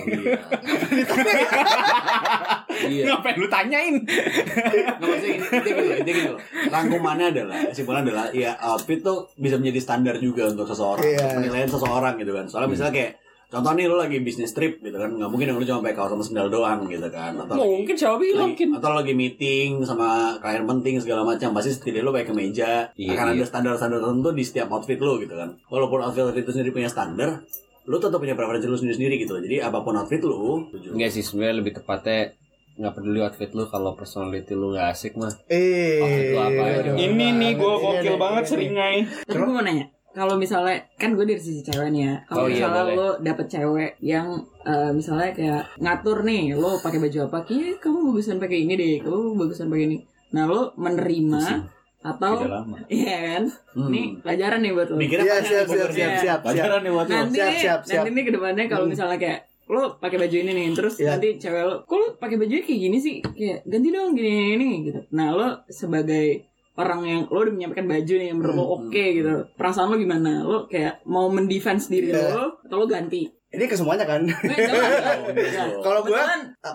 [2.80, 3.12] Iya.
[3.12, 3.96] Ngapain lu tanyain?
[4.00, 6.34] Nggak maksudnya ini, ini gitu, ini gitu.
[6.72, 11.28] Rangkumannya adalah, kesimpulan adalah, ya outfit tuh bisa menjadi standar juga untuk seseorang, Iya.
[11.36, 12.46] penilaian seseorang gitu kan.
[12.48, 13.12] Soalnya misalnya kayak,
[13.50, 16.12] contoh nih lu lagi bisnis trip gitu kan, nggak mungkin dong lu cuma pakai kaos
[16.12, 17.34] sama sendal doang gitu kan.
[17.36, 18.68] Atau lagi- Mungkin siapa bilang mungkin.
[18.72, 20.08] atau lagi meeting sama
[20.38, 23.34] klien penting segala macam pasti setidaknya lu pakai kemeja Iya, akan iya.
[23.34, 27.42] ada standar-standar tertentu di setiap outfit lu gitu kan walaupun outfit itu sendiri punya standar
[27.84, 31.56] lu tetap punya preferensi lu sendiri-sendiri gitu jadi apa pun outfit lu Enggak sih sebenarnya
[31.58, 32.38] lebih tepatnya
[32.76, 36.80] nggak peduli outfit lu kalau personality lu nggak asik mah eh Outfit lu apa aja?
[36.80, 36.96] aduh.
[36.96, 38.96] Ini nih gue Ini gokil banget seringai.
[39.26, 39.86] Tapi gue mau nanya,
[40.20, 42.16] kalau misalnya kan gue dari sisi cewek nih ya.
[42.26, 42.98] Kalau Oh iya, misalnya boleh.
[42.98, 44.28] lo dapet cewek yang
[44.62, 47.38] eh, misalnya kayak ngatur nih, lo pakai baju apa?
[47.42, 49.98] Kayaknya kamu bagusan pakai ini deh, kamu bagusan pakai ini.
[50.30, 51.44] Nah lo menerima
[52.00, 52.78] atau Tidak lama.
[52.88, 53.44] iya kan?
[53.74, 53.88] Hmm.
[53.88, 54.96] Ini pelajaran nih buat lo.
[54.96, 56.40] mikirnya Iya, banyak siap, nih, siap, siap, siap, siap.
[56.42, 57.16] Pelajaran nih buat lo.
[57.18, 57.96] Nanti Siap, nih, siap, siap.
[57.98, 58.94] nanti nih ke depannya kalau Hmm.
[58.94, 61.10] misalnya kayak lo pakai baju ini nih, terus Iya.
[61.14, 63.16] nanti cewek lo, kok lo pakai baju kayak gini sih?
[63.22, 65.00] Kayak ganti dong gini gini gitu.
[65.12, 66.26] Nah lo sebagai
[66.80, 68.76] orang yang lo udah menyampaikan baju nih yang menurut lo Hmm.
[68.82, 69.36] oke gitu.
[69.54, 70.32] Perasaan lo gimana?
[70.42, 72.32] Lo kayak mau mendefense diri Iya.
[72.32, 73.28] lo atau lo ganti?
[73.50, 74.30] ini ke semuanya kan Eh,
[75.82, 76.22] kalau gue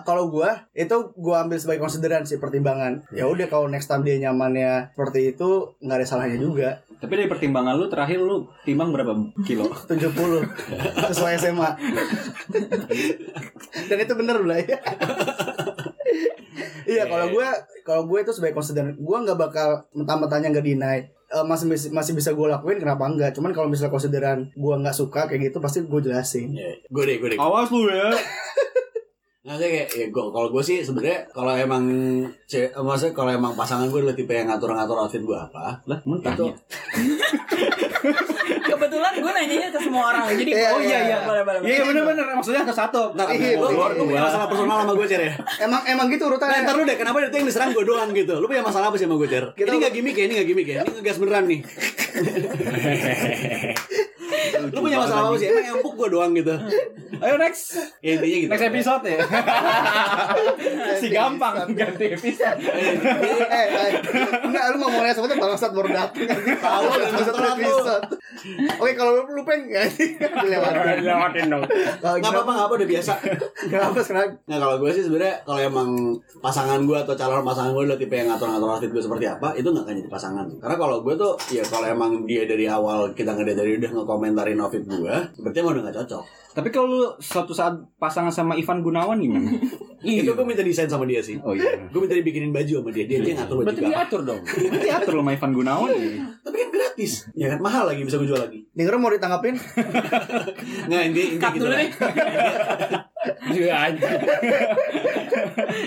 [0.03, 4.19] kalau gue itu gue ambil sebagai konsideran sih pertimbangan ya udah kalau next time dia
[4.19, 9.15] nyamannya seperti itu nggak ada salahnya juga Tapi dari pertimbangan lu terakhir lu timbang berapa
[9.41, 9.71] kilo?
[9.87, 10.03] 70
[11.07, 11.69] sesuai SMA
[13.87, 14.75] dan itu bener lah ya
[16.91, 17.47] iya kalau gue
[17.81, 22.31] kalau gue itu sebagai konsideran gue nggak bakal mentah-mentahnya nggak deny Eh, masih masih bisa
[22.31, 25.97] gue lakuin kenapa enggak cuman kalau misalnya konsideran gue nggak suka kayak gitu pasti gue
[25.99, 28.13] jelasin Iya, gue deh gue deh Awas lu ya.
[29.45, 31.85] Nggak sih kayak ya gua kalau gue sih sebenarnya kalau emang
[32.45, 36.17] ce- maksudnya kalau emang pasangan gue adalah tipe yang ngatur-ngatur outfit gue apa Lah, itu
[36.21, 36.53] tanya.
[38.85, 40.23] kebetulan gue nanyanya ke semua orang.
[40.29, 40.99] Jadi Iya, oh iya iya.
[41.01, 41.59] iya boleh boleh.
[41.65, 43.01] Iya bener-bener maksudnya ke satu.
[43.17, 45.33] Ntar Iya, lu, iya, punya masalah personal sama gue cer ya
[45.65, 48.33] emang emang gitu Nah, urutannya ntar lu deh, kenapa itu yang diserang gue doang gitu?
[48.41, 49.45] Lu punya masalah apa sih sama gue, Cer?
[49.57, 51.61] Ini gak gimmick ya, ini gak gimmick ya Ini ngegas beneran nih
[54.71, 55.47] Lu punya masalah apa sih?
[55.51, 56.53] Emang empuk gue doang gitu.
[57.19, 57.79] Ayo next.
[58.03, 58.51] Ya, intinya gitu.
[58.51, 59.19] Next episode ya.
[61.01, 62.59] si gampang ganti episode.
[63.55, 63.89] eh, eh,
[64.43, 66.27] enggak lu ngomongnya sebetulnya bangsat baru datang
[66.59, 68.05] Tahu, Tahu udah episode.
[68.79, 71.03] Oke, kalau lu lu peng ya dilewatin.
[71.03, 71.63] Lewatin dong.
[71.65, 73.13] Nggak apa-apa, nggak apa udah biasa.
[73.69, 74.29] Kenapa sekarang?
[74.47, 75.89] Nah kalau gue sih sebenarnya kalau emang
[76.43, 79.67] pasangan gue atau calon pasangan gue adalah tipe yang ngatur-ngatur outfit gue seperti apa, itu
[79.67, 80.45] nggak akan jadi pasangan.
[80.59, 83.91] Karena kalau gue tuh ya kalau emang dia dari awal kita ngeliat dari udah
[84.45, 86.23] ngekomentarin outfit gue, berarti emang udah nggak cocok.
[86.55, 89.49] Tapi kalau lu suatu saat pasangan sama Ivan Gunawan gimana?
[90.05, 91.35] Itu gue minta desain sama dia sih.
[91.41, 91.89] Oh iya.
[91.89, 94.41] Gue minta dibikinin baju sama dia, dia dia yang ngatur baju Berarti diatur dong.
[94.45, 96.09] Berarti atur sama Ivan Gunawan ya.
[96.45, 98.59] Tapi kan gratis, ya kan mahal lagi bisa gue jual lagi.
[98.71, 99.57] Denger mau ditanggapin?
[100.87, 101.89] Nggak inti inti Cut gitu dulu lah.
[103.47, 104.05] Iya anjing.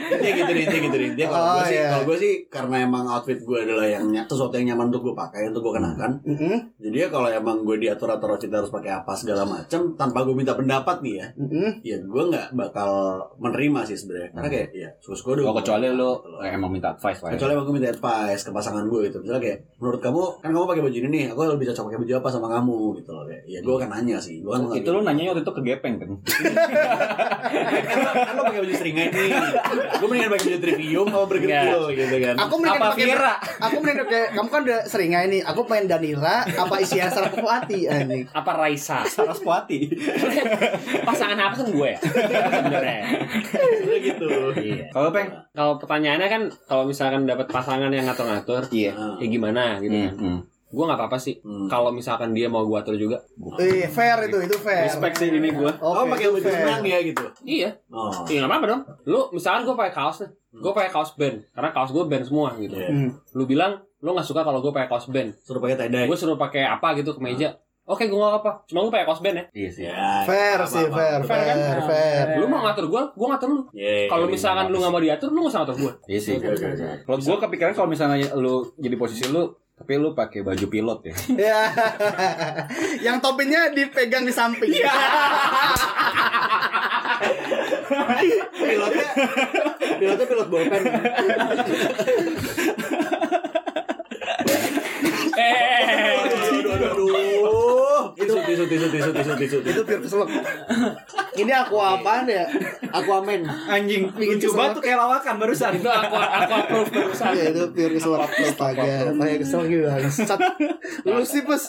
[0.08, 1.06] Intinya gitu deh, intinya gitu deh.
[1.08, 1.88] Intinya kalau Oh, gue sih, iya.
[1.88, 5.48] kalau gue sih karena emang outfit gue adalah yang sesuatu yang nyaman untuk gue pakai,
[5.48, 6.10] untuk gue kenakan.
[6.20, 6.58] Heeh.
[6.78, 10.52] Jadi ya kalau emang gue diatur-atur outfit harus pakai apa segala macam, tanpa gue minta
[10.52, 11.70] pendapat nih ya, Heeh.
[11.82, 12.90] ya gue nggak bakal
[13.38, 14.30] menerima sih sebenarnya.
[14.32, 17.30] Karena kayak ya sus gue Oh, kecuali lu eh, emang minta advice lah.
[17.30, 17.34] ya.
[17.36, 19.18] Kecuali emang gue minta advice ke pasangan gue gitu.
[19.18, 22.12] Misalnya kayak, menurut kamu, kan kamu pakai baju ini nih, aku lebih cocok pakai baju
[22.14, 23.24] apa sama kamu gitu loh.
[23.24, 24.36] Kayak, ya gue akan nanya sih.
[24.38, 26.10] Gue kan itu lu nanya waktu itu ke Gepeng kan.
[27.48, 29.30] kan lo pakai baju seringai nih.
[29.98, 32.34] Gue mendingan pakai baju trivium sama bergeril gitu kan.
[32.38, 33.34] Aku mending Apa pakai Vira?
[33.64, 35.40] Aku mending pakai kamu kan udah seringai nih.
[35.44, 38.24] Aku pengen Danila apa Isyana Sarasvati anjing.
[38.30, 38.98] Apa Raisa?
[39.08, 39.78] Saraswati.
[41.02, 41.98] Pasangan apa kan gue ya?
[42.00, 43.00] Sebenarnya.
[43.98, 44.26] Gitu.
[44.58, 44.84] Iya.
[44.92, 45.28] Kalau Peng?
[45.52, 48.92] Kalau pertanyaannya kan kalau misalkan dapat pasangan yang ngatur-ngatur, Iya.
[49.18, 50.14] Ya gimana gitu kan.
[50.18, 50.40] Hmm.
[50.68, 51.40] Gue nggak apa-apa sih.
[51.40, 51.64] Hmm.
[51.64, 53.24] Kalau misalkan dia mau gue atur juga.
[53.56, 54.84] Eh, fair itu, itu fair.
[54.84, 55.72] Respect sih ini gua.
[55.74, 56.54] Oke, Oh, pakai baju fair.
[56.54, 57.24] senang ya gitu.
[57.42, 57.70] Iya.
[57.88, 58.12] Oh.
[58.24, 58.82] Iya nggak apa-apa dong.
[59.04, 60.30] Lu misalkan gue pakai kaos nih.
[60.54, 61.36] Gue pakai kaos band.
[61.50, 62.76] Karena kaos gue band semua gitu.
[62.76, 62.88] Iya.
[62.88, 63.10] Hmm.
[63.32, 65.32] Lu bilang lu nggak suka kalau gue pakai kaos band.
[65.40, 66.04] Suruh pakai tie dye.
[66.04, 67.56] Gue suruh pakai apa gitu ke meja.
[67.88, 68.68] Oke, gue nggak apa.
[68.68, 69.44] Cuma gue pakai kaos band ya.
[69.50, 69.84] Iya sih.
[69.88, 71.56] Ya, Fair sih, fair, Fair kan?
[71.56, 72.26] fair, fair.
[72.36, 73.62] Lu mau ngatur gue, gue ngatur lu.
[73.72, 74.72] Iya, Kalau iya, misalkan iya.
[74.72, 75.92] lu nggak mau diatur, lu nggak usah ngatur gue.
[76.06, 76.34] Iya sih.
[77.00, 81.14] Kalau gua kepikiran kalau misalnya lu jadi posisi lu tapi lu pakai baju pilot ya.
[81.48, 81.60] Ya.
[82.98, 84.74] Yang topinya dipegang di samping.
[84.74, 84.92] Iya.
[88.58, 89.06] pilotnya
[89.96, 90.82] pilotnya pilot bolpen
[95.38, 100.28] Eh, aduh aduh aduh tisu tisu tisu tisu tisu tisu Itu pure keselak.
[101.38, 102.44] Ini aku apaan ya?
[102.88, 104.56] Aquaman Anjing, Bikin kesel.
[104.56, 105.72] banget tuh kayak lawakan barusan.
[105.72, 107.30] itu aku aku approve barusan.
[107.30, 108.20] Iya, itu pure keselak.
[108.28, 109.86] Astaga, kayak kesel gitu.
[111.04, 111.62] Lu sih, Pus.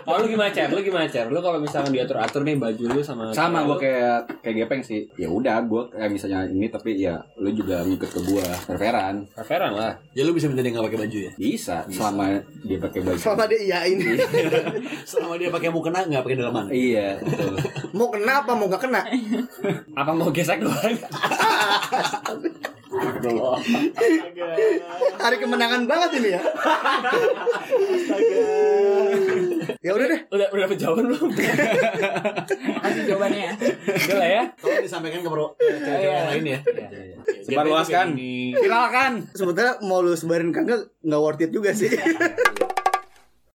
[0.00, 0.68] Kalau lu gimana cer?
[0.68, 1.26] Lu gimana cer?
[1.26, 5.04] Lu kalau misalkan diatur atur nih baju lu sama Sama gua kayak kayak Gepeng sih.
[5.14, 9.26] Ya udah gua kayak misalnya ini tapi ya lu juga ngikut ke gua fair-fairan.
[9.32, 9.92] fair-fairan lah.
[10.10, 12.24] ya lu bisa minta dia nggak pakai baju ya Bisa, selama
[12.62, 13.18] dia pakai baju.
[13.18, 13.98] Sama dia iyain.
[15.10, 17.54] selama dia pakai mukena nggak pakai dalaman Iya, betul.
[17.90, 19.02] Mau kena apa mau gak kena?
[20.00, 20.96] Apa mau gesek doang?
[25.20, 26.40] Hari kemenangan banget ini ya.
[29.78, 30.20] Ya udah deh.
[30.30, 31.28] Udah udah jawaban belum?
[32.82, 33.54] Kasih jawabannya ya.
[34.10, 34.42] Udah lah ya.
[34.58, 36.60] tolong disampaikan ke bro cewek-cewek yang lain ya
[37.46, 38.06] Sebarluaskan.
[38.18, 38.58] Ini.
[38.58, 39.12] Viralkan.
[39.34, 41.90] Sebetulnya mau lu sebarin kagak nggak worth it juga sih.